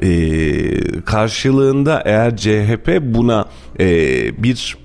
[0.02, 3.44] E, karşılığında eğer CHP buna
[3.80, 3.86] e,
[4.42, 4.76] bir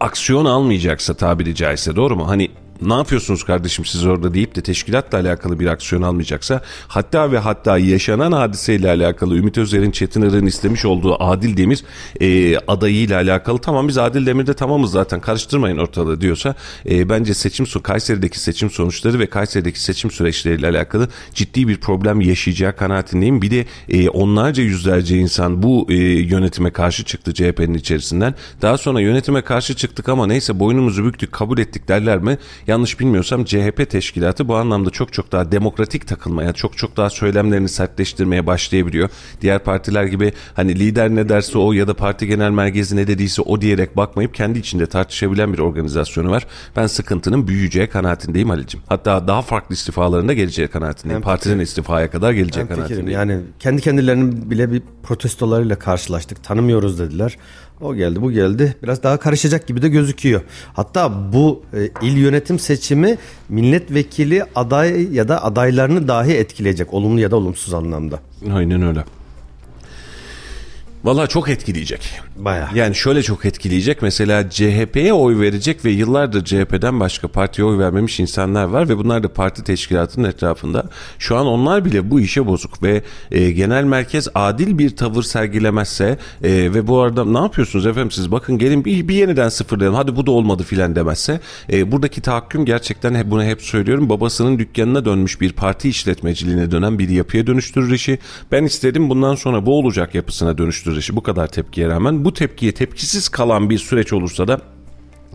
[0.00, 2.28] aksiyon almayacaksa tabiri caizse doğru mu?
[2.28, 2.50] Hani
[2.82, 7.78] ne yapıyorsunuz kardeşim siz orada deyip de teşkilatla alakalı bir aksiyon almayacaksa hatta ve hatta
[7.78, 11.84] yaşanan hadiseyle alakalı Ümit Özer'in Çetin istemiş olduğu Adil Demir
[12.20, 16.54] e, adayıyla alakalı tamam biz Adil Demir'de tamamız zaten karıştırmayın ortalığı diyorsa
[16.90, 22.20] e, bence seçim son Kayseri'deki seçim sonuçları ve Kayseri'deki seçim süreçleriyle alakalı ciddi bir problem
[22.20, 23.42] yaşayacağı kanaatindeyim.
[23.42, 28.34] Bir de e, onlarca yüzlerce insan bu e, yönetime karşı çıktı CHP'nin içerisinden.
[28.62, 32.38] Daha sonra yönetime karşı çıktık ama neyse boynumuzu büktük kabul ettik derler mi?
[32.66, 37.68] Yanlış bilmiyorsam CHP teşkilatı bu anlamda çok çok daha demokratik takılmaya, çok çok daha söylemlerini
[37.68, 39.08] sertleştirmeye başlayabiliyor.
[39.40, 43.42] Diğer partiler gibi hani lider ne derse o ya da parti genel merkezi ne dediyse
[43.42, 46.46] o diyerek bakmayıp kendi içinde tartışabilen bir organizasyonu var.
[46.76, 48.80] Ben sıkıntının büyüyeceği kanaatindeyim Halicim.
[48.88, 51.22] Hatta daha farklı istifalarında geleceği kanaatindeyim.
[51.22, 53.10] Ben Partinin istifaya kadar geleceği kanaatindeyim.
[53.10, 56.44] Yani kendi kendilerinin bile bir protestolarıyla karşılaştık.
[56.44, 57.36] Tanımıyoruz dediler.
[57.80, 58.76] O geldi bu geldi.
[58.82, 60.40] Biraz daha karışacak gibi de gözüküyor.
[60.74, 63.18] Hatta bu e, il yönetim seçimi
[63.48, 66.94] milletvekili aday ya da adaylarını dahi etkileyecek.
[66.94, 68.20] Olumlu ya da olumsuz anlamda.
[68.52, 69.04] Aynen öyle.
[71.04, 72.20] Vallahi çok etkileyecek.
[72.36, 72.68] Bayağı.
[72.74, 74.02] Yani şöyle çok etkileyecek.
[74.02, 79.22] Mesela CHP'ye oy verecek ve yıllardır CHP'den başka partiye oy vermemiş insanlar var ve bunlar
[79.22, 80.84] da parti teşkilatının etrafında.
[81.18, 86.18] Şu an onlar bile bu işe bozuk ve e, genel merkez adil bir tavır sergilemezse
[86.42, 90.16] e, ve bu arada ne yapıyorsunuz efendim siz bakın gelin bir, bir yeniden sıfırlayalım hadi
[90.16, 91.40] bu da olmadı filan demezse
[91.72, 96.98] e, buradaki tahakküm gerçekten hep bunu hep söylüyorum babasının dükkanına dönmüş bir parti işletmeciliğine dönen
[96.98, 98.18] bir yapıya dönüştürür işi.
[98.52, 102.72] Ben istedim bundan sonra bu olacak yapısına dönüştürür işi bu kadar tepkiye rağmen bu tepkiye
[102.72, 104.60] tepkisiz kalan bir süreç olursa da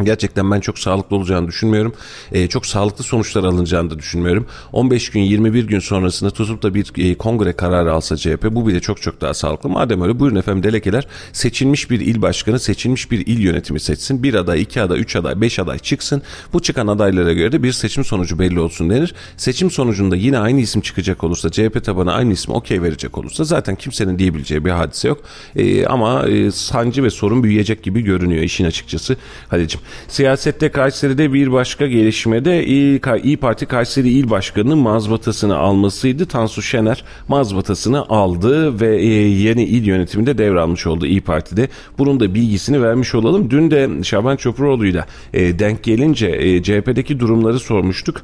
[0.04, 1.94] Gerçekten ben çok sağlıklı olacağını düşünmüyorum.
[2.32, 4.48] Ee, çok sağlıklı sonuçlar alınacağını da düşünmüyorum.
[4.74, 8.80] 15 gün 21 gün sonrasında tutup da bir e, kongre kararı alsa CHP bu bile
[8.80, 9.70] çok çok daha sağlıklı.
[9.70, 14.24] Madem öyle buyurun efendim delekeler seçilmiş bir il başkanı seçilmiş bir il yönetimi seçsin.
[14.24, 16.22] Bir aday, iki aday, üç aday, beş aday çıksın.
[16.54, 19.16] Bu çıkan adaylara göre de bir seçim sonucu belli olsun denir.
[19.38, 23.76] Seçim sonucunda yine aynı isim çıkacak olursa CHP tabanı aynı ismi okey verecek olursa zaten
[23.76, 25.22] kimsenin diyebileceği bir hadise yok.
[25.56, 29.18] Ee, ama e, sancı ve sorun büyüyecek gibi görünüyor işin açıkçası.
[29.50, 29.82] Halicim.
[30.08, 36.26] Siyasette Kayseri'de bir başka gelişmede İyi, Parti Kayseri İl Başkanı'nın mazbatasını almasıydı.
[36.26, 41.68] Tansu Şener mazbatasını aldı ve e, yeni il yönetiminde devralmış oldu İyi Parti'de.
[41.98, 43.50] Bunun da bilgisini vermiş olalım.
[43.50, 48.22] Dün de Şaban Çopuroğlu'yla e, denk gelince e, CHP'deki durumları sormuştuk.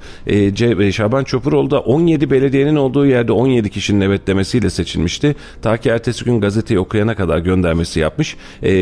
[0.91, 5.35] Şaban Çopuroğlu da 17 belediyenin olduğu yerde 17 kişinin evet demesiyle seçilmişti.
[5.61, 8.37] Ta ki ertesi gün gazeteyi okuyana kadar göndermesi yapmış.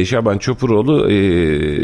[0.05, 1.09] Şaban Çopuroğlu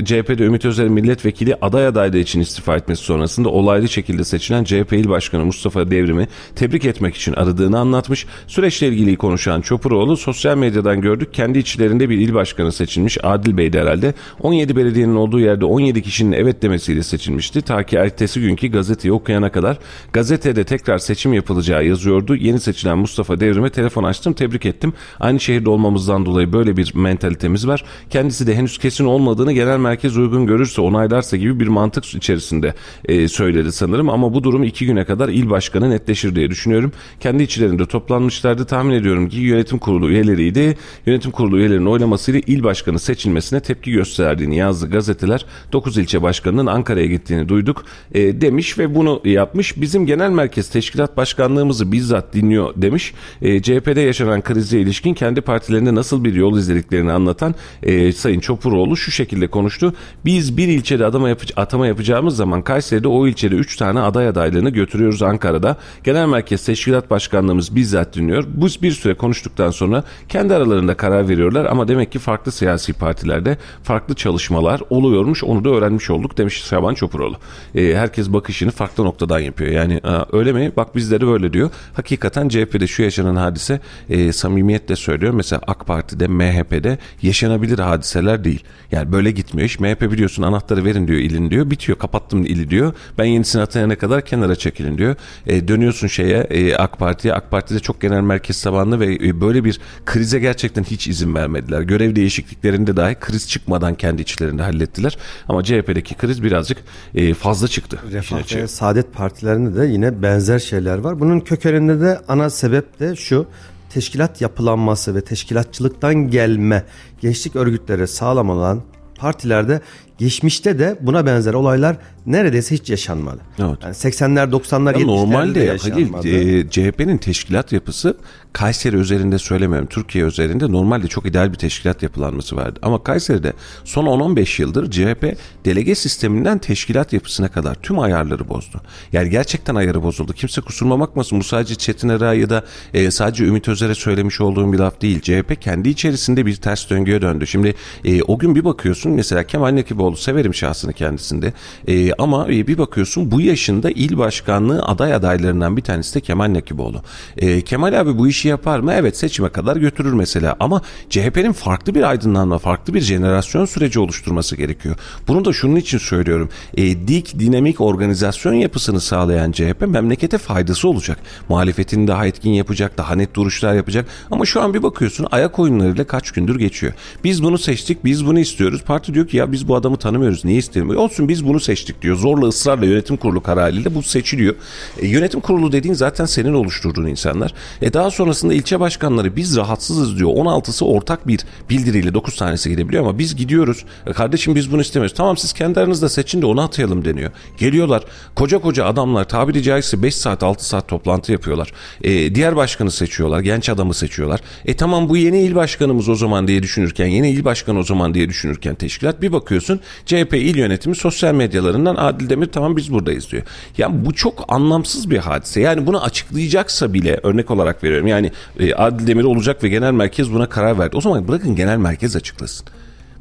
[0.05, 5.09] CHP'de Ümit Özer'in milletvekili aday adaylığı için istifa etmesi sonrasında olaylı şekilde seçilen CHP İl
[5.09, 8.25] Başkanı Mustafa Devrim'i tebrik etmek için aradığını anlatmış.
[8.47, 13.79] Süreçle ilgili konuşan Çopuroğlu sosyal medyadan gördük kendi içlerinde bir il başkanı seçilmiş Adil Bey'di
[13.79, 14.13] herhalde.
[14.41, 17.61] 17 belediyenin olduğu yerde 17 kişinin evet demesiyle seçilmişti.
[17.61, 19.77] Ta ki ertesi günkü gazeteyi okuyana kadar
[20.13, 22.35] gazetede tekrar seçim yapılacağı yazıyordu.
[22.35, 24.93] Yeni seçilen Mustafa Devrim'e telefon açtım tebrik ettim.
[25.19, 27.83] Aynı şehirde olmamızdan dolayı böyle bir mentalitemiz var.
[28.09, 32.73] Kendisi de henüz kesin olmadığını genel merkez uygun görürse onaylarsa gibi bir mantık içerisinde
[33.05, 36.91] e, söyledi sanırım ama bu durum iki güne kadar il başkanı netleşir diye düşünüyorum.
[37.19, 40.77] Kendi içlerinde toplanmışlardı tahmin ediyorum ki yönetim kurulu üyeleriydi.
[41.05, 45.45] Yönetim kurulu üyelerinin oylamasıyla il başkanı seçilmesine tepki gösterdiğini yazdı gazeteler.
[45.73, 49.81] 9 ilçe başkanının Ankara'ya gittiğini duyduk e, demiş ve bunu yapmış.
[49.81, 53.13] Bizim genel merkez teşkilat başkanlığımızı bizzat dinliyor demiş.
[53.41, 58.97] E, CHP'de yaşanan krize ilişkin kendi partilerinde nasıl bir yol izlediklerini anlatan e, Sayın Çopuroğlu
[58.97, 59.93] şu şekilde konuştu.
[60.25, 64.69] Biz bir ilçede adama yapı- atama yapacağımız zaman Kayseri'de o ilçede 3 tane aday adaylığını
[64.69, 65.77] götürüyoruz Ankara'da.
[66.03, 68.43] Genel Merkez Teşkilat Başkanlığımız bizzat dinliyor.
[68.53, 73.57] Bu bir süre konuştuktan sonra kendi aralarında karar veriyorlar ama demek ki farklı siyasi partilerde
[73.83, 75.43] farklı çalışmalar oluyormuş.
[75.43, 77.35] Onu da öğrenmiş olduk demiş Şaban Çopuroğlu.
[77.75, 79.71] E, herkes bakışını farklı noktadan yapıyor.
[79.71, 80.71] Yani "Aa, öyle mi?
[80.77, 81.69] Bak bizde de böyle diyor.
[81.93, 83.79] Hakikaten CHP'de şu yaşanan hadise
[84.09, 85.33] e, samimiyetle söylüyor.
[85.33, 88.63] Mesela AK Parti'de, MHP'de yaşanabilir hadiseler değil.
[88.91, 89.79] Yani böyle gitmiyor iş.
[89.79, 91.69] MHP biliyorsun anahtarı verin diyor ilin diyor.
[91.69, 92.93] Bitiyor kapattım ili diyor.
[93.17, 95.15] Ben yenisini atayana kadar kenara çekilin diyor.
[95.47, 97.33] E, dönüyorsun şeye e, AK Parti'ye.
[97.33, 101.81] AK Parti'de çok genel merkez tabanlı ve e, böyle bir krize gerçekten hiç izin vermediler.
[101.81, 105.17] Görev değişikliklerinde dahi kriz çıkmadan kendi içlerinde hallettiler.
[105.47, 106.77] Ama CHP'deki kriz birazcık
[107.15, 107.99] e, fazla çıktı.
[108.11, 111.19] Refah ve Saadet Partilerinde de yine benzer şeyler var.
[111.19, 113.47] Bunun kökeninde de ana sebep de şu
[113.89, 116.83] teşkilat yapılanması ve teşkilatçılıktan gelme
[117.21, 118.81] gençlik örgütleri sağlam olan
[119.15, 119.81] partilerde
[120.19, 123.39] geçmişte de buna benzer olaylar neredeyse hiç yaşanmadı.
[123.59, 123.77] Evet.
[123.83, 126.27] Yani 80'ler 90'lar Ya 70'lerde normalde de Halil yaşanmadı.
[126.27, 128.17] e, CHP'nin teşkilat yapısı
[128.53, 132.79] Kayseri üzerinde söylemiyorum Türkiye üzerinde normalde çok ideal bir teşkilat yapılanması vardı.
[132.81, 133.53] Ama Kayseri'de
[133.83, 138.81] son 10-15 yıldır CHP delege sisteminden teşkilat yapısına kadar tüm ayarları bozdu.
[139.13, 140.33] Yani gerçekten ayarı bozuldu.
[140.33, 142.63] Kimse kusuruma bakmasın bu sadece Çetin Era ya da
[142.93, 145.21] e, sadece Ümit Özer'e söylemiş olduğum bir laf değil.
[145.21, 147.47] CHP kendi içerisinde bir ters döngüye döndü.
[147.47, 151.53] Şimdi e, o gün bir bakıyorsun mesela Kemal Nekiboğlu severim şahsını kendisinde
[151.87, 157.01] E, ama bir bakıyorsun bu yaşında il başkanlığı aday adaylarından bir tanesi de Kemal Nekiboğlu.
[157.37, 158.93] E, Kemal abi bu işi yapar mı?
[158.93, 164.55] Evet seçime kadar götürür mesela ama CHP'nin farklı bir aydınlanma, farklı bir jenerasyon süreci oluşturması
[164.55, 164.95] gerekiyor.
[165.27, 166.49] Bunu da şunun için söylüyorum.
[166.77, 171.19] E, dik, dinamik organizasyon yapısını sağlayan CHP memlekete faydası olacak.
[171.49, 174.07] Muhalefetini daha etkin yapacak, daha net duruşlar yapacak.
[174.31, 176.93] Ama şu an bir bakıyorsun ayak oyunlarıyla kaç gündür geçiyor.
[177.23, 178.83] Biz bunu seçtik, biz bunu istiyoruz.
[178.85, 180.97] Parti diyor ki ya biz bu adamı tanımıyoruz, niye isteyelim?
[180.97, 182.15] Olsun biz bunu seçtik diyor.
[182.15, 184.55] Zorla ısrarla yönetim kurulu kararıyla bu seçiliyor.
[184.99, 187.53] E, yönetim kurulu dediğin zaten senin oluşturduğun insanlar.
[187.81, 190.29] E, daha sonrasında ilçe başkanları biz rahatsızız diyor.
[190.29, 191.39] 16'sı ortak bir
[191.69, 193.85] bildiriyle 9 tanesi gidebiliyor ama biz gidiyoruz.
[194.07, 195.17] E, kardeşim biz bunu istemiyoruz.
[195.17, 197.31] Tamam siz kendi aranızda seçin de onu atayalım deniyor.
[197.57, 198.03] Geliyorlar
[198.35, 201.71] koca koca adamlar tabiri caizse 5 saat 6 saat toplantı yapıyorlar.
[202.01, 203.39] E, diğer başkanı seçiyorlar.
[203.39, 204.39] Genç adamı seçiyorlar.
[204.65, 208.13] E tamam bu yeni il başkanımız o zaman diye düşünürken yeni il başkanı o zaman
[208.13, 213.31] diye düşünürken teşkilat bir bakıyorsun CHP il yönetimi sosyal medyalarından Adil Demir tamam biz buradayız
[213.31, 213.43] diyor.
[213.77, 215.61] Yani bu çok anlamsız bir hadise.
[215.61, 218.07] Yani bunu açıklayacaksa bile örnek olarak veriyorum.
[218.07, 220.97] Yani e, Adil Demir olacak ve genel merkez buna karar verdi.
[220.97, 222.67] O zaman bırakın genel merkez açıklasın.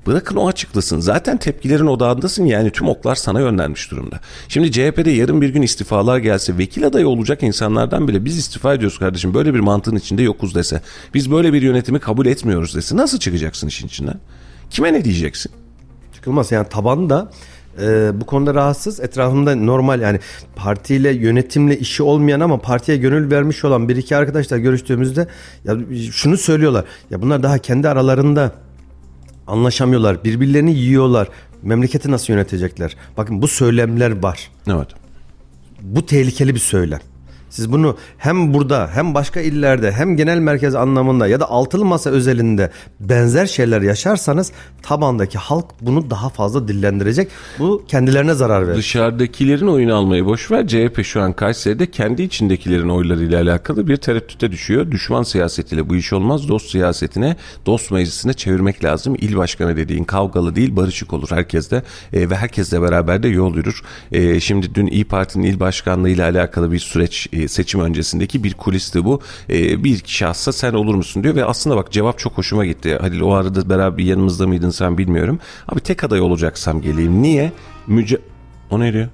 [0.08, 1.00] Bırakın o açıklasın.
[1.00, 4.20] Zaten tepkilerin odağındasın yani tüm oklar sana yönlenmiş durumda.
[4.48, 8.98] Şimdi CHP'de yarın bir gün istifalar gelse vekil adayı olacak insanlardan bile biz istifa ediyoruz
[8.98, 10.80] kardeşim böyle bir mantığın içinde yokuz dese.
[11.14, 14.20] Biz böyle bir yönetimi kabul etmiyoruz dese nasıl çıkacaksın işin içinden?
[14.70, 15.52] Kime ne diyeceksin?
[16.18, 16.52] Çıkılmaz.
[16.52, 17.30] Yani taban da
[17.80, 19.00] e, bu konuda rahatsız.
[19.00, 20.20] Etrafımda normal yani
[20.56, 25.26] partiyle yönetimle işi olmayan ama partiye gönül vermiş olan bir iki arkadaşlar görüştüğümüzde
[25.64, 25.76] ya
[26.12, 26.84] şunu söylüyorlar.
[27.10, 28.52] Ya bunlar daha kendi aralarında
[29.46, 30.24] anlaşamıyorlar.
[30.24, 31.28] Birbirlerini yiyorlar.
[31.62, 32.96] Memleketi nasıl yönetecekler?
[33.16, 34.50] Bakın bu söylemler var.
[34.66, 34.88] Evet.
[35.82, 37.00] Bu tehlikeli bir söylem.
[37.59, 42.11] Siz bunu hem burada hem başka illerde hem genel merkez anlamında ya da altılı masa
[42.11, 44.52] özelinde benzer şeyler yaşarsanız
[44.82, 47.28] tabandaki halk bunu daha fazla dillendirecek.
[47.59, 48.76] Bu kendilerine zarar verir.
[48.76, 50.66] Dışarıdakilerin oyunu almayı boş ver.
[50.66, 54.90] CHP şu an Kayseri'de kendi içindekilerin oylarıyla alakalı bir tereddüte düşüyor.
[54.90, 56.48] Düşman siyasetiyle bu iş olmaz.
[56.48, 57.36] Dost siyasetine,
[57.66, 59.16] dost meclisine çevirmek lazım.
[59.18, 61.82] İl başkanı dediğin kavgalı değil, barışık olur herkes de
[62.12, 63.82] e, ve herkesle beraber de yol yürür.
[64.12, 68.55] E, şimdi dün İyi Parti'nin il başkanlığı ile alakalı bir süreç e, seçim öncesindeki bir
[68.55, 69.20] kulisti bu.
[69.51, 72.99] E, bir şahsa sen olur musun diyor ve aslında bak cevap çok hoşuma gitti.
[73.01, 75.38] Halil o arada beraber yanımızda mıydın sen bilmiyorum.
[75.68, 77.22] Abi tek aday olacaksam geleyim.
[77.22, 77.53] Niye?
[77.86, 78.18] Müce...
[78.70, 79.09] O ne diyor?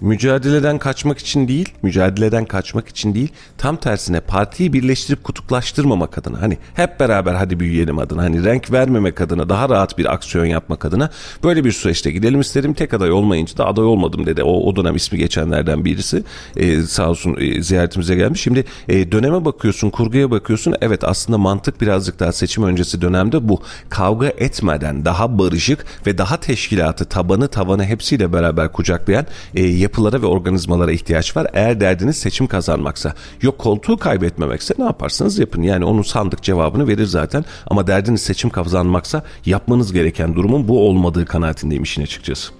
[0.00, 3.28] Mücadeleden kaçmak için değil, mücadeleden kaçmak için değil,
[3.58, 9.20] tam tersine partiyi birleştirip kutuplaştırmamak adına, hani hep beraber hadi büyüyelim adına, hani renk vermemek
[9.20, 11.10] adına, daha rahat bir aksiyon yapmak adına
[11.44, 12.74] böyle bir süreçte gidelim isterim.
[12.74, 14.42] Tek aday olmayınca da aday olmadım dedi.
[14.42, 16.24] O, o dönem ismi geçenlerden birisi
[16.56, 18.40] ee, sağ olsun e, ziyaretimize gelmiş.
[18.40, 20.74] Şimdi e, döneme bakıyorsun, kurguya bakıyorsun.
[20.80, 23.62] Evet aslında mantık birazcık daha seçim öncesi dönemde bu.
[23.88, 30.26] Kavga etmeden daha barışık ve daha teşkilatı, tabanı, tavanı hepsiyle beraber kucaklayan e, yapılara ve
[30.26, 31.46] organizmalara ihtiyaç var.
[31.52, 35.62] Eğer derdiniz seçim kazanmaksa, yok koltuğu kaybetmemekse ne yaparsanız yapın.
[35.62, 37.44] Yani onun sandık cevabını verir zaten.
[37.66, 42.52] Ama derdiniz seçim kazanmaksa yapmanız gereken durumun bu olmadığı kanaatindeyim işin açıkçası.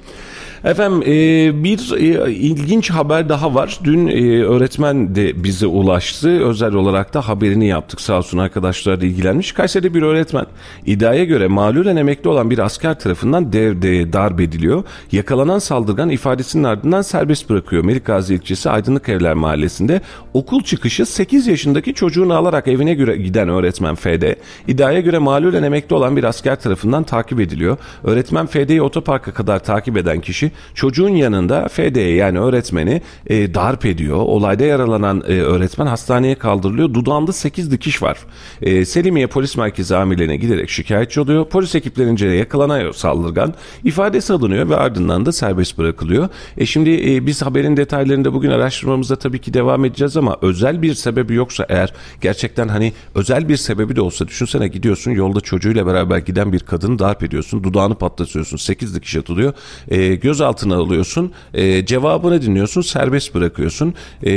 [0.65, 3.79] Efendim e, bir e, ilginç haber daha var.
[3.85, 6.29] Dün e, öğretmen de bize ulaştı.
[6.45, 8.01] Özel olarak da haberini yaptık.
[8.01, 9.53] Sağ olsun arkadaşlar da ilgilenmiş.
[9.53, 10.47] Kayseri'de bir öğretmen
[10.87, 14.85] iddiaya göre malulen emekli olan bir asker tarafından dev, de, darp ediliyor.
[15.12, 17.85] Yakalanan saldırgan ifadesinin ardından serbest bırakıyor.
[17.85, 20.01] Melikgazi ilçesi Aydınlık Evler Mahallesi'nde
[20.35, 24.35] okul çıkışı 8 yaşındaki çocuğunu alarak evine göre giden öğretmen FD.
[24.69, 27.77] İddiaya göre malulen emekli olan bir asker tarafından takip ediliyor.
[28.05, 34.16] Öğretmen FD'yi otoparka kadar takip eden kişi çocuğun yanında FD'ye yani öğretmeni e, darp ediyor.
[34.16, 36.94] Olayda yaralanan e, öğretmen hastaneye kaldırılıyor.
[36.94, 38.18] Dudağında 8 dikiş var.
[38.62, 41.48] E, Selimiye Polis Merkezi amirlerine giderek şikayetçi oluyor.
[41.48, 46.28] Polis ekiplerince yakalanan saldırgan ifadesi alınıyor ve ardından da serbest bırakılıyor.
[46.59, 50.94] E şimdi e, biz haberin detaylarında bugün araştırmamıza tabii ki devam edeceğiz ama özel bir
[50.94, 56.18] sebebi yoksa eğer gerçekten hani özel bir sebebi de olsa düşünsene gidiyorsun yolda çocuğuyla beraber
[56.18, 57.64] giden bir kadını darp ediyorsun.
[57.64, 58.57] Dudağını patlatıyorsun.
[58.57, 59.52] 8 dikiş atılıyor.
[59.88, 60.14] E,
[60.45, 61.32] gözaltına alıyorsun.
[61.55, 62.80] E, cevabını dinliyorsun.
[62.80, 63.95] Serbest bırakıyorsun.
[64.26, 64.32] E,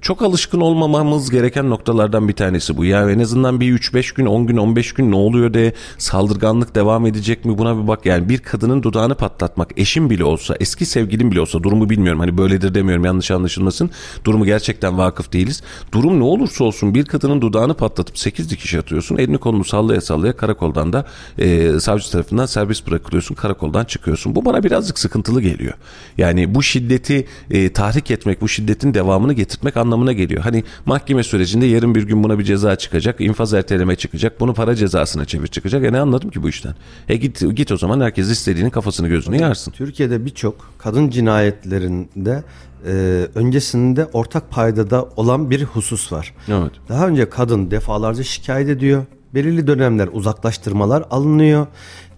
[0.00, 2.84] çok alışkın olmamamız gereken noktalardan bir tanesi bu.
[2.84, 7.06] Yani en azından bir 3-5 gün, 10 gün, 15 gün ne oluyor de saldırganlık devam
[7.06, 8.06] edecek mi buna bir bak.
[8.06, 12.20] Yani bir kadının dudağını patlatmak eşim bile olsa, eski sevgilim bile olsa durumu bilmiyorum.
[12.20, 13.90] Hani böyledir demiyorum yanlış anlaşılmasın.
[14.24, 15.62] Durumu gerçekten vakıf değiliz.
[15.92, 19.16] Durum ne olursa olsun bir kadının dudağını patlatıp 8 dikiş atıyorsun.
[19.16, 21.06] Elini kolunu sallaya sallaya karakoldan da
[21.38, 23.34] e, savcı tarafından serbest bırakılıyorsun.
[23.34, 24.34] Karakoldan çıkıyorsun.
[24.34, 25.74] Bu bana birazcık sıkıntılı geliyor.
[26.18, 30.42] Yani bu şiddeti e, tahrik etmek, bu şiddetin devamını getirmek anlamına geliyor.
[30.42, 34.74] Hani mahkeme sürecinde yarın bir gün buna bir ceza çıkacak, infaz erteleme çıkacak, bunu para
[34.74, 35.84] cezasına çevir çıkacak.
[35.84, 36.74] E ne anladım ki bu işten?
[37.08, 39.72] E git git o zaman herkes istediğinin kafasını gözünü yarsın.
[39.72, 42.44] Türkiye'de birçok kadın cinayetlerinde
[42.86, 42.92] e,
[43.34, 46.34] öncesinde ortak paydada olan bir husus var.
[46.48, 46.72] Evet.
[46.88, 49.04] Daha önce kadın defalarca şikayet ediyor.
[49.34, 51.66] Belirli dönemler uzaklaştırmalar alınıyor.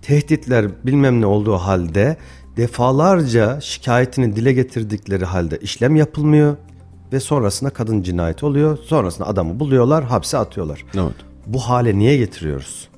[0.03, 2.17] Tehditler bilmem ne olduğu halde
[2.57, 6.57] defalarca şikayetini dile getirdikleri halde işlem yapılmıyor
[7.13, 8.79] ve sonrasında kadın cinayeti oluyor.
[8.79, 10.85] Sonrasında adamı buluyorlar, hapse atıyorlar.
[10.95, 11.15] Evet.
[11.47, 12.89] Bu hale niye getiriyoruz?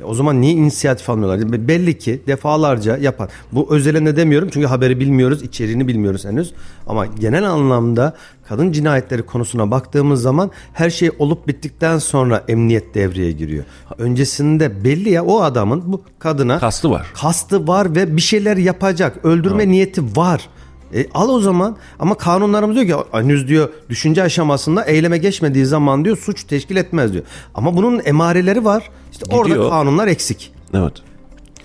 [0.00, 1.52] E, O zaman niye inisiyatif almıyorlar?
[1.52, 3.28] Be- Belli ki defalarca yapan.
[3.52, 6.52] Bu özelinde demiyorum çünkü haberi bilmiyoruz, içeriğini bilmiyoruz henüz.
[6.86, 8.16] Ama genel anlamda
[8.48, 13.64] kadın cinayetleri konusuna baktığımız zaman her şey olup bittikten sonra emniyet devreye giriyor.
[13.98, 17.06] Öncesinde belli ya o adamın bu kadına Kastı var.
[17.14, 19.24] kastı var ve bir şeyler yapacak.
[19.24, 20.48] Öldürme niyeti var.
[20.94, 26.04] E, al o zaman ama kanunlarımız diyor ki henüz diyor düşünce aşamasında eyleme geçmediği zaman
[26.04, 27.24] diyor suç teşkil etmez diyor.
[27.54, 28.90] Ama bunun emareleri var.
[29.12, 29.70] İşte orada Gidiyor.
[29.70, 30.52] kanunlar eksik.
[30.74, 30.92] Evet.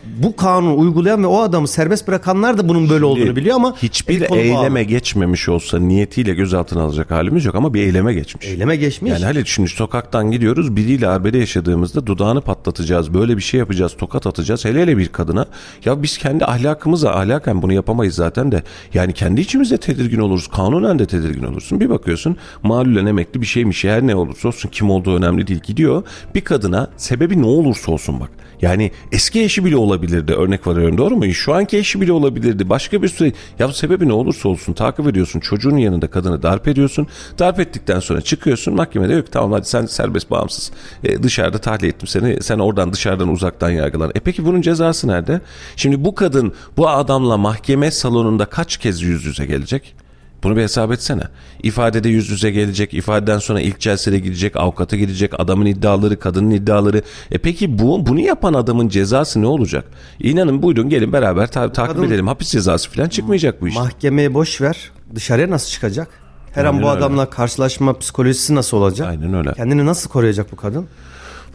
[0.05, 4.27] Bu kanunu uygulayan ve o adamı serbest bırakanlar da bunun böyle olduğunu biliyor ama hiçbir
[4.27, 4.39] kolu bağlı.
[4.39, 8.47] eyleme geçmemiş olsa niyetiyle gözaltına alacak halimiz yok ama bir eyleme geçmiş.
[8.47, 9.11] eyleme geçmiş.
[9.11, 14.27] Yani hele şimdi sokaktan gidiyoruz biriyle arbede yaşadığımızda dudağını patlatacağız böyle bir şey yapacağız tokat
[14.27, 15.45] atacağız hele hele bir kadına
[15.85, 20.99] ya biz kendi ahlakımıza ahlaken bunu yapamayız zaten de yani kendi içimizde tedirgin oluruz kanunen
[20.99, 25.15] de tedirgin olursun bir bakıyorsun malulen emekli bir şeymiş her ne olursa olsun kim olduğu
[25.15, 26.03] önemli değil gidiyor
[26.35, 28.29] bir kadına sebebi ne olursa olsun bak
[28.61, 31.33] yani eski eşi bile olabilirdi örnek veriyorum doğru mu?
[31.33, 32.69] Şu anki eşi bile olabilirdi.
[32.69, 35.39] Başka bir süre ya sebebi ne olursa olsun takip ediyorsun.
[35.39, 37.07] Çocuğun yanında kadını darp ediyorsun.
[37.39, 40.71] Darp ettikten sonra çıkıyorsun mahkemede yok tamam hadi sen serbest bağımsız.
[41.03, 42.43] E, dışarıda tahliye ettim seni.
[42.43, 44.11] Sen oradan dışarıdan uzaktan yargılan.
[44.15, 45.41] E peki bunun cezası nerede?
[45.75, 50.04] Şimdi bu kadın bu adamla mahkeme salonunda kaç kez yüz yüze gelecek?
[50.45, 51.21] Bunu bir hesap etsene.
[51.63, 57.01] İfadede yüz yüze gelecek, ifadeden sonra ilk celsede gidecek, avukata gidecek, adamın iddiaları, kadının iddiaları.
[57.31, 59.85] E peki bu bunu yapan adamın cezası ne olacak?
[60.19, 62.27] İnanın buyurun gelin beraber ta- takip kadın- edelim.
[62.27, 63.75] Hapis cezası falan çıkmayacak bu iş.
[63.75, 64.91] Mahkemeye boş ver.
[65.15, 66.07] Dışarıya nasıl çıkacak?
[66.51, 66.97] Her an Aynen bu öyle.
[66.97, 69.07] adamla karşılaşma psikolojisi nasıl olacak?
[69.09, 69.53] Aynen öyle.
[69.53, 70.87] Kendini nasıl koruyacak bu kadın?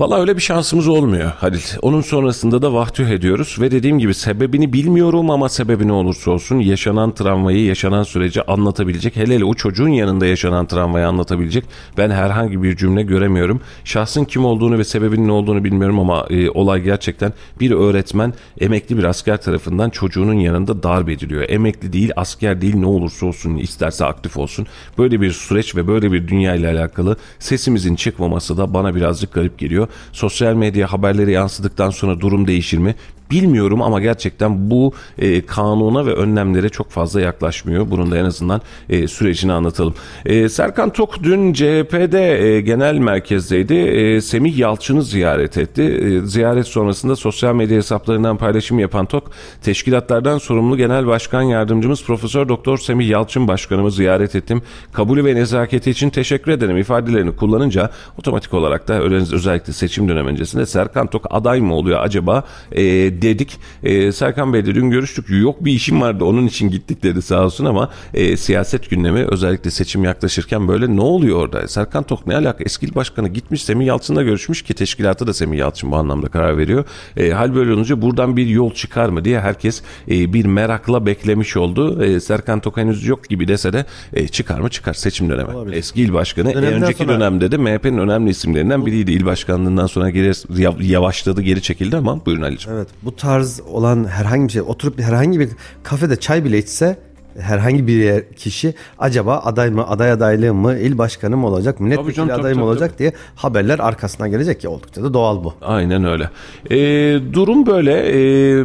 [0.01, 1.61] Valla öyle bir şansımız olmuyor Halil.
[1.83, 6.57] Onun sonrasında da vahtüh ediyoruz ve dediğim gibi sebebini bilmiyorum ama sebebi ne olursa olsun
[6.59, 9.17] yaşanan travmayı, yaşanan süreci anlatabilecek.
[9.17, 11.65] Hele hele o çocuğun yanında yaşanan travmayı anlatabilecek.
[11.99, 13.61] Ben herhangi bir cümle göremiyorum.
[13.85, 18.99] Şahsın kim olduğunu ve sebebinin ne olduğunu bilmiyorum ama e, olay gerçekten bir öğretmen emekli
[18.99, 21.45] bir asker tarafından çocuğunun yanında darp ediliyor.
[21.49, 24.67] Emekli değil, asker değil ne olursa olsun isterse aktif olsun.
[24.99, 29.59] Böyle bir süreç ve böyle bir dünya ile alakalı sesimizin çıkmaması da bana birazcık garip
[29.59, 29.90] geliyor.
[30.13, 32.95] Sosyal medya haberleri yansıdıktan sonra durum değişir mi?
[33.31, 37.91] Bilmiyorum ama gerçekten bu e, kanuna ve önlemlere çok fazla yaklaşmıyor.
[37.91, 39.95] Bunun da en azından e, sürecini anlatalım.
[40.27, 43.75] E, Serkan Tok dün CHP'de e, genel merkezdeydi.
[43.75, 45.83] E, Semih Yalçın'ı ziyaret etti.
[45.83, 49.31] E, ziyaret sonrasında sosyal medya hesaplarından paylaşım yapan Tok,
[49.63, 54.63] teşkilatlardan sorumlu Genel Başkan Yardımcımız Profesör Doktor Semih Yalçın Başkanımı ziyaret ettim.
[54.93, 60.67] Kabulü ve nezaketi için teşekkür ederim ifadelerini kullanınca otomatik olarak da özellikle seçim dönemi öncesinde
[60.67, 62.83] Serkan Tok aday mı oluyor acaba e,
[63.23, 63.59] dedik.
[63.83, 65.27] E, Serkan Bey'le dün görüştük.
[65.29, 69.71] Yok bir işim vardı onun için gittik dedi sağ olsun ama e, siyaset gündemi özellikle
[69.71, 71.69] seçim yaklaşırken böyle ne oluyor orada?
[71.69, 72.65] Serkan Tok ne alaka?
[72.65, 76.59] Eski il başkanı gitmiş Semih Yalçın'la görüşmüş ki teşkilatı da Semih Yalçın bu anlamda karar
[76.59, 76.85] veriyor.
[77.17, 81.57] E, hal böyle olunca buradan bir yol çıkar mı diye herkes e, bir merakla beklemiş
[81.57, 82.03] oldu.
[82.05, 85.75] E, Serkan Tok henüz yok gibi dese de e, çıkar mı çıkar seçim dönemi.
[85.77, 86.51] Eski il başkanı.
[86.51, 89.13] E, Dönemden önceki sonra- dönemde de MHP'nin önemli isimlerinden biriydi.
[89.13, 92.77] İl başkanlığından sonra geri yav- yavaşladı geri çekildi ama buyurun Ali'ciğim.
[92.79, 95.49] Evet bu tarz olan herhangi bir şey oturup herhangi bir
[95.83, 96.97] kafede çay bile içse
[97.39, 102.15] herhangi bir kişi acaba aday mı aday adaylığı mı il başkanı mı olacak Tabii milletvekili
[102.15, 105.55] canım, tabii, adayı mı tabii, olacak diye haberler arkasından gelecek ki oldukça da doğal bu.
[105.63, 106.31] Aynen öyle.
[106.71, 107.93] Ee, durum böyle.
[107.93, 108.65] Ee,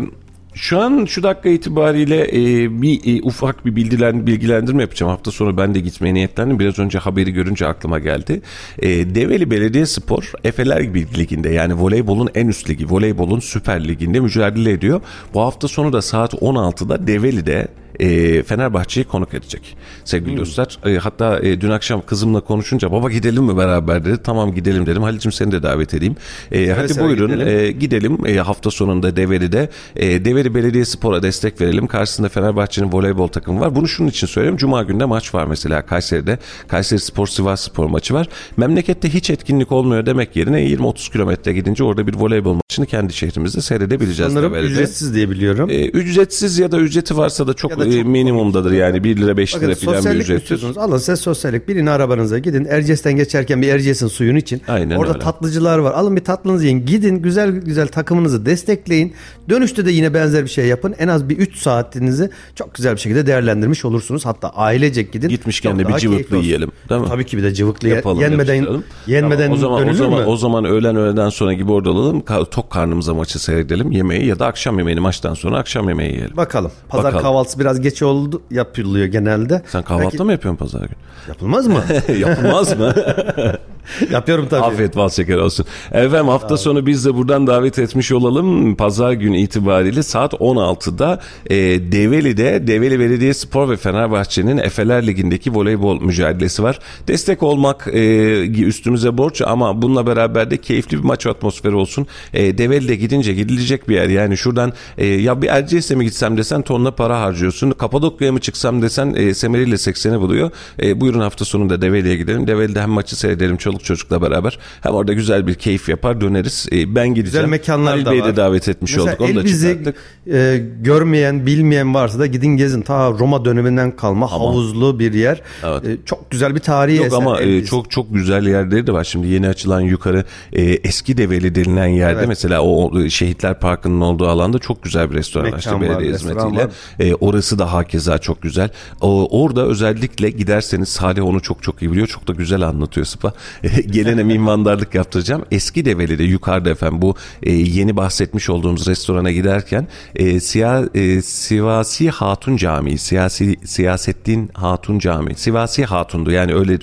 [0.55, 5.09] şu an şu dakika itibariyle e, bir e, ufak bir bilgilen, bilgilendirme yapacağım.
[5.09, 6.59] Hafta sonu ben de gitmeye niyetlendim.
[6.59, 8.41] Biraz önce haberi görünce aklıma geldi.
[8.79, 15.01] E, Develi Belediyespor Efeler Liginde yani voleybolun en üst ligi, voleybolun süper liginde mücadele ediyor.
[15.33, 17.67] Bu hafta sonu da saat 16'da Develi'de
[17.99, 20.77] e, Fenerbahçe'yi konuk edecek sevgili dostlar.
[20.85, 24.17] E, hatta e, dün akşam kızımla konuşunca baba gidelim mi beraber dedi.
[24.23, 25.03] Tamam gidelim dedim.
[25.03, 26.15] Halicim seni de davet edeyim.
[26.51, 27.47] E, hadi buyurun gidelim.
[27.65, 29.69] e, gidelim E, hafta sonunda Develi'de.
[29.95, 31.87] E, Develi Belediyespor'a destek verelim.
[31.87, 33.75] Karşısında Fenerbahçe'nin voleybol takımı var.
[33.75, 34.57] Bunu şunun için söylüyorum.
[34.57, 36.39] Cuma günde maç var mesela Kayseri'de.
[36.67, 38.27] Kayseri Spor Sivas Spor maçı var.
[38.57, 43.61] Memlekette hiç etkinlik olmuyor demek yerine 20-30 kilometre gidince orada bir voleybol maçını kendi şehrimizde
[43.61, 44.33] seyredebileceğiz.
[44.33, 44.71] Sanırım Develi'de.
[44.71, 45.69] ücretsiz diye biliyorum.
[45.69, 49.37] E, ücretsiz ya da ücreti varsa da çok, Ya da e, minimumdadır yani 1 lira
[49.37, 50.63] 5 Bakın lira falan bir ücrettir.
[50.77, 51.67] Alın size sosyallik.
[51.67, 52.65] Birini arabanıza gidin.
[52.69, 54.61] Erciyes'ten geçerken bir Erciyes'in suyun için.
[54.67, 55.23] Aynen Orada öyle.
[55.23, 55.91] tatlıcılar var.
[55.93, 56.85] Alın bir tatlınızı yiyin.
[56.85, 59.13] Gidin güzel güzel takımınızı destekleyin.
[59.49, 60.95] Dönüşte de yine benzer bir şey yapın.
[60.99, 64.25] En az bir 3 saatinizi çok güzel bir şekilde değerlendirmiş olursunuz.
[64.25, 65.29] Hatta ailecek gidin.
[65.29, 67.07] Gitmişken de bir cıvıklı yiyelim, değil mi?
[67.07, 68.83] Tabii ki bir de cıvıklı Yapalım, yenmeden yapıştıralım.
[69.07, 70.25] yenmeden Tamam, o zaman o zaman mü?
[70.25, 72.23] o zaman öğlen öğleden sonra gibi orada olalım.
[72.51, 73.91] Tok karnımıza maçı seyredelim.
[73.91, 76.37] Yemeği ya da akşam yemeğini maçtan sonra akşam yemeği yiyelim.
[76.37, 76.71] Bakalım.
[76.89, 77.23] Pazar Bakalım.
[77.23, 79.61] kahvaltısı biraz geç oldu yapılıyor genelde.
[79.67, 80.95] Sen kahvaltı Belki- mı yapıyorsun pazar günü?
[81.27, 81.83] Yapılmaz mı?
[82.19, 82.93] Yapılmaz mı?
[84.11, 84.63] Yapıyorum tabii.
[84.63, 85.65] Afiyet bal şeker olsun.
[85.91, 88.75] Efendim hafta sonu biz de buradan davet etmiş olalım.
[88.75, 91.19] Pazar günü itibariyle saat 16'da
[91.49, 91.55] e,
[91.91, 96.79] Develi'de Develi Belediyespor ve Fenerbahçe'nin Efeler Ligi'ndeki voleybol mücadelesi var.
[97.07, 102.07] Destek olmak e, üstümüze borç ama bununla beraber de keyifli bir maç atmosferi olsun.
[102.33, 104.09] E, Develi'de gidince gidilecek bir yer.
[104.09, 107.64] Yani şuradan e, ya bir Erciyes'e mi gitsem desen tonla para harcıyorsun.
[107.71, 110.51] Kapadokya'ya mı çıksam desen e, Semeri ile 80'i buluyor.
[110.83, 112.47] E, buyurun hafta sonunda Develi'ye gidelim.
[112.47, 114.59] Develi'de hem maçı seyredelim çoluk çocukla beraber.
[114.81, 116.67] Hem orada güzel bir keyif yapar döneriz.
[116.71, 117.25] E, ben gideceğim.
[117.25, 119.21] Güzel mekanlar Halil da Bey'i de davet etmiş Mesela olduk.
[119.21, 119.95] Onu da çıkarttık.
[120.33, 122.81] e, görmeyen, bilmeyen varsa da gidin gezin.
[122.81, 125.41] Ta Roma döneminden kalma havuzlu bir yer.
[125.63, 125.85] Evet.
[125.85, 127.17] E, çok güzel bir tarihi Yok eser.
[127.17, 129.03] ama e, çok çok güzel yerleri de var.
[129.03, 132.27] Şimdi yeni açılan yukarı e, eski Develi denilen yerde Evet.
[132.27, 136.67] mesela o Şehitler Parkı'nın olduğu alanda çok güzel bir restoran Mekan açtı belediye hizmetiyle.
[136.99, 138.69] E, orası da hakeza çok güzel.
[139.01, 142.07] O, orada özellikle giderseniz Salih onu çok çok iyi biliyor.
[142.07, 143.33] Çok da güzel anlatıyor Sıpa.
[143.63, 145.45] E, gelene minvandarlık yaptıracağım.
[145.51, 152.09] Eski Develi'de yukarıda efendim bu e, yeni bahsetmiş olduğumuz restorana giderken e, siya, e, Sivasi
[152.09, 155.35] Hatun Camii, siyasi Siyasettin Hatun Camii.
[155.35, 156.79] Sivasi Hatun'du yani öyle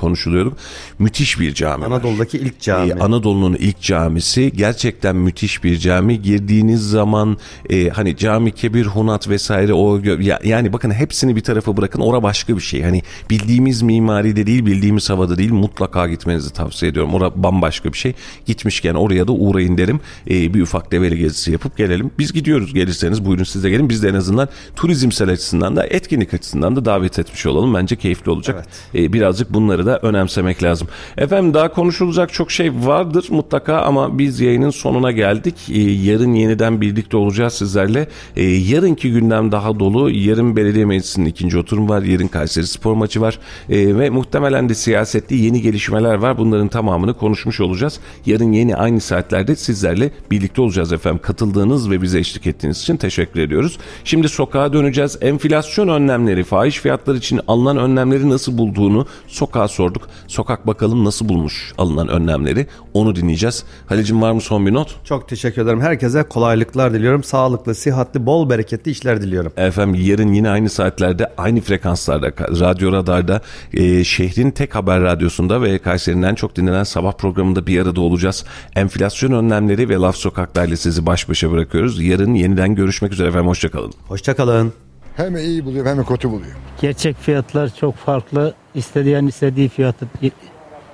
[0.00, 0.56] konuşuluyordu.
[0.98, 1.84] Müthiş bir cami.
[1.84, 1.86] var.
[1.86, 2.90] Anadolu'daki ilk cami.
[2.90, 6.22] Ee, Anadolu'nun ilk camisi gerçekten müthiş bir cami.
[6.22, 7.36] Girdiğiniz zaman
[7.70, 10.02] e, hani cami kebir, hunat vesaire o
[10.44, 12.00] yani bakın hepsini bir tarafa bırakın.
[12.00, 12.82] Ora başka bir şey.
[12.82, 15.52] Hani bildiğimiz mimaride değil, bildiğimiz havada değil.
[15.52, 17.14] Mutlaka gitmenizi tavsiye ediyorum.
[17.14, 18.14] Ora bambaşka bir şey.
[18.46, 20.00] Gitmişken oraya da uğrayın derim.
[20.30, 22.10] E, bir ufak develi gezisi yapıp gelelim.
[22.18, 23.88] Biz gidiyoruz gelirseniz buyurun siz de gelin.
[23.88, 27.74] Biz de en azından turizmsel açısından da etkinlik açısından da davet etmiş olalım.
[27.74, 28.66] Bence keyifli olacak.
[28.94, 30.88] E, birazcık bunları da önemsemek lazım.
[31.16, 35.54] Efendim daha konuşulacak çok şey vardır mutlaka ama biz yayının sonuna geldik.
[35.70, 38.08] E, yarın yeniden birlikte olacağız sizlerle.
[38.36, 39.89] E, yarınki gündem daha dolu.
[39.98, 42.02] Yarın belediye meclisinin ikinci oturum var.
[42.02, 43.38] Yarın Kayseri spor maçı var.
[43.68, 46.38] E, ve muhtemelen de siyasette yeni gelişmeler var.
[46.38, 48.00] Bunların tamamını konuşmuş olacağız.
[48.26, 51.20] Yarın yeni aynı saatlerde sizlerle birlikte olacağız efendim.
[51.22, 53.78] Katıldığınız ve bize eşlik ettiğiniz için teşekkür ediyoruz.
[54.04, 55.18] Şimdi sokağa döneceğiz.
[55.20, 60.08] Enflasyon önlemleri, fahiş fiyatlar için alınan önlemleri nasıl bulduğunu sokağa sorduk.
[60.26, 63.64] Sokak bakalım nasıl bulmuş alınan önlemleri onu dinleyeceğiz.
[63.86, 64.96] Halicim var mı son bir not?
[65.04, 65.80] Çok teşekkür ederim.
[65.80, 67.24] Herkese kolaylıklar diliyorum.
[67.24, 69.52] Sağlıklı, sıhhatli, bol bereketli işler diliyorum.
[69.56, 73.40] Efendim yarın yine aynı saatlerde aynı frekanslarda Radyo Radar'da
[73.74, 78.44] e, şehrin tek haber radyosunda ve Kayseri'nin en çok dinlenen sabah programında bir arada olacağız.
[78.76, 82.02] Enflasyon önlemleri ve laf sokaklarla sizi baş başa bırakıyoruz.
[82.02, 83.92] Yarın yeniden görüşmek üzere efendim hoşçakalın.
[84.08, 84.72] Hoşçakalın.
[85.16, 86.52] Hem iyi buluyor hem de kötü buluyor.
[86.80, 88.54] Gerçek fiyatlar çok farklı.
[88.74, 90.06] İsteyen istediği fiyatı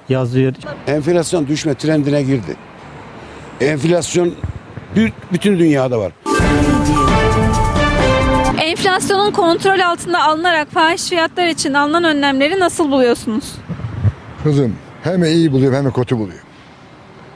[0.08, 0.52] yazıyor.
[0.86, 2.56] Enflasyon düşme trendine girdi.
[3.60, 4.34] Enflasyon
[4.96, 6.12] Bü- Bütün dünyada var.
[8.66, 13.54] Enflasyonun kontrol altında alınarak fahiş fiyatlar için alınan önlemleri nasıl buluyorsunuz?
[14.42, 16.42] Kızım hem iyi buluyor hem kötü buluyor.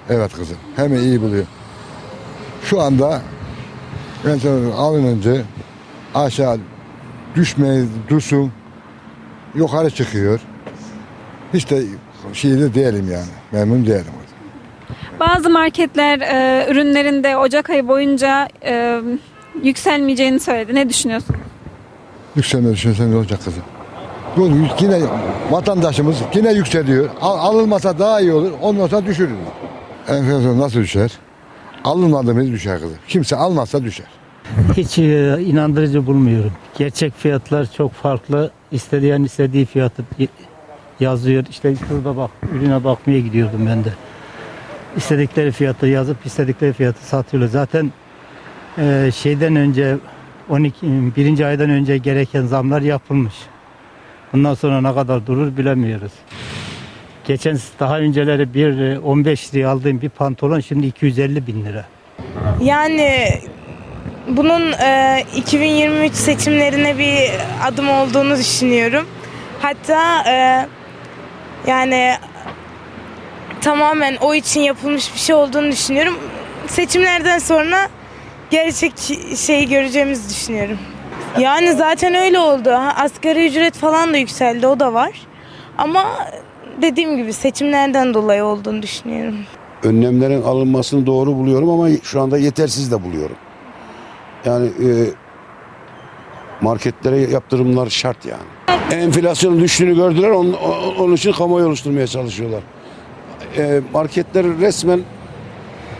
[0.09, 1.45] Evet kızım hem iyi buluyor.
[2.65, 3.23] Şu anda
[4.25, 5.37] mesela alınınca
[6.15, 6.59] aşağı
[7.35, 8.53] düşmeye dursun
[9.55, 10.41] yukarı çıkıyor.
[11.55, 11.83] Hiç de
[12.33, 13.31] şeyde değilim yani.
[13.53, 14.05] Memnun değilim.
[15.21, 19.01] Bazı marketler e, ürünlerinde Ocak ayı boyunca e,
[19.63, 20.75] yükselmeyeceğini söyledi.
[20.75, 21.37] Ne düşünüyorsun?
[22.37, 23.63] Yükselme düşünsen ne olacak kızım?
[24.37, 24.51] Bu
[24.81, 25.01] yine
[25.51, 27.09] vatandaşımız yine yükseliyor.
[27.21, 28.53] Al, alınmasa daha iyi olur.
[28.63, 29.37] Ondan sonra düşürür.
[30.09, 31.13] Enflasyon nasıl düşer?
[31.85, 32.99] Alınmadığımız düşer kızım.
[33.09, 34.07] Kimse almazsa düşer.
[34.77, 36.53] Hiç e, inandırıcı bulmuyorum.
[36.79, 38.51] Gerçek fiyatlar çok farklı.
[38.73, 40.05] İsteyen istediği fiyatı
[41.01, 41.45] yazıyor.
[41.51, 43.93] İşte şurada bak ürüne bakmaya gidiyordum ben de.
[44.97, 47.49] İstedikleri fiyatı yazıp istedikleri fiyatı satıyorlar.
[47.51, 47.93] Zaten
[48.79, 49.97] e, şeyden önce
[50.49, 50.77] 12
[51.17, 53.35] birinci aydan önce gereken zamlar yapılmış.
[54.33, 56.13] Bundan sonra ne kadar durur bilemiyoruz.
[57.25, 61.85] Geçen daha önceleri bir e, 15 liraya aldığım bir pantolon şimdi 250 bin lira.
[62.63, 63.29] Yani
[64.29, 67.31] bunun e, 2023 seçimlerine bir
[67.65, 69.07] adım olduğunu düşünüyorum.
[69.63, 70.67] Hatta e,
[71.67, 72.15] yani
[73.61, 76.19] tamamen o için yapılmış bir şey olduğunu düşünüyorum.
[76.67, 77.89] Seçimlerden sonra
[78.51, 78.93] gerçek
[79.37, 80.79] şeyi göreceğimizi düşünüyorum.
[81.39, 82.71] Yani zaten öyle oldu.
[82.97, 85.21] Asgari ücret falan da yükseldi o da var.
[85.79, 86.05] Ama
[86.83, 89.37] dediğim gibi seçimlerden dolayı olduğunu düşünüyorum.
[89.83, 93.37] Önlemlerin alınmasını doğru buluyorum ama şu anda yetersiz de buluyorum.
[94.45, 94.89] Yani e,
[96.61, 98.43] marketlere yaptırımlar şart yani.
[99.03, 100.53] Enflasyonun düştüğünü gördüler onun,
[100.99, 102.61] onun için kamuoyu oluşturmaya çalışıyorlar.
[103.57, 105.01] E, marketler resmen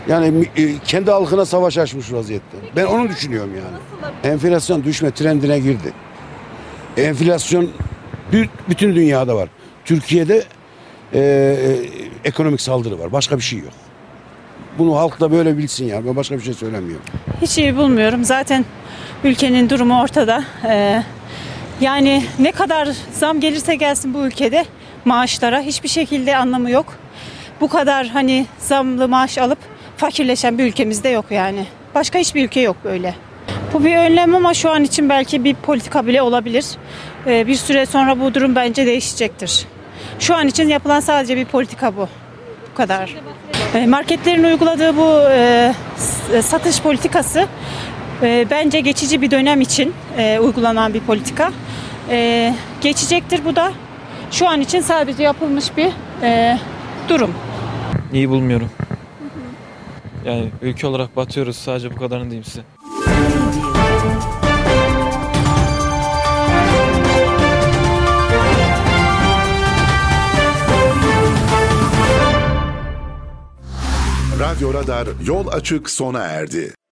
[0.07, 2.57] yani e, kendi halkına savaş açmış vaziyette.
[2.75, 4.03] Ben onu düşünüyorum yani.
[4.33, 5.93] Enflasyon düşme trendine girdi.
[6.97, 7.69] Enflasyon
[8.33, 9.49] bü- bütün dünyada var.
[9.85, 10.43] Türkiye'de
[11.13, 11.59] e, e,
[12.25, 13.11] ekonomik saldırı var.
[13.11, 13.73] Başka bir şey yok.
[14.77, 16.05] Bunu halk da böyle bilsin ya.
[16.05, 17.05] Ben başka bir şey söylemiyorum.
[17.41, 18.23] Hiç iyi bulmuyorum.
[18.23, 18.65] Zaten
[19.23, 20.43] ülkenin durumu ortada.
[20.69, 21.03] Ee,
[21.81, 24.65] yani ne kadar zam gelirse gelsin bu ülkede
[25.05, 26.85] maaşlara hiçbir şekilde anlamı yok.
[27.61, 29.57] Bu kadar hani zamlı maaş alıp
[30.05, 31.65] fakirleşen bir ülkemizde yok yani.
[31.95, 33.15] Başka hiçbir ülke yok böyle.
[33.73, 36.65] Bu bir önlem ama şu an için belki bir politika bile olabilir.
[37.27, 39.65] Ee, bir süre sonra bu durum bence değişecektir.
[40.19, 42.07] Şu an için yapılan sadece bir politika bu.
[42.71, 43.15] Bu kadar.
[43.75, 47.45] E, Marketlerin uyguladığı bu e, s- satış politikası
[48.23, 51.51] e, bence geçici bir dönem için e, uygulanan bir politika.
[52.09, 53.71] E, geçecektir bu da.
[54.31, 55.89] Şu an için sadece yapılmış bir
[56.23, 56.57] e,
[57.09, 57.33] durum.
[58.13, 58.69] İyi bulmuyorum.
[60.25, 62.61] Yani ülke olarak batıyoruz sadece bu kadarını diyeyim size.
[74.39, 76.73] Radyo Radar yol açık sona erdi.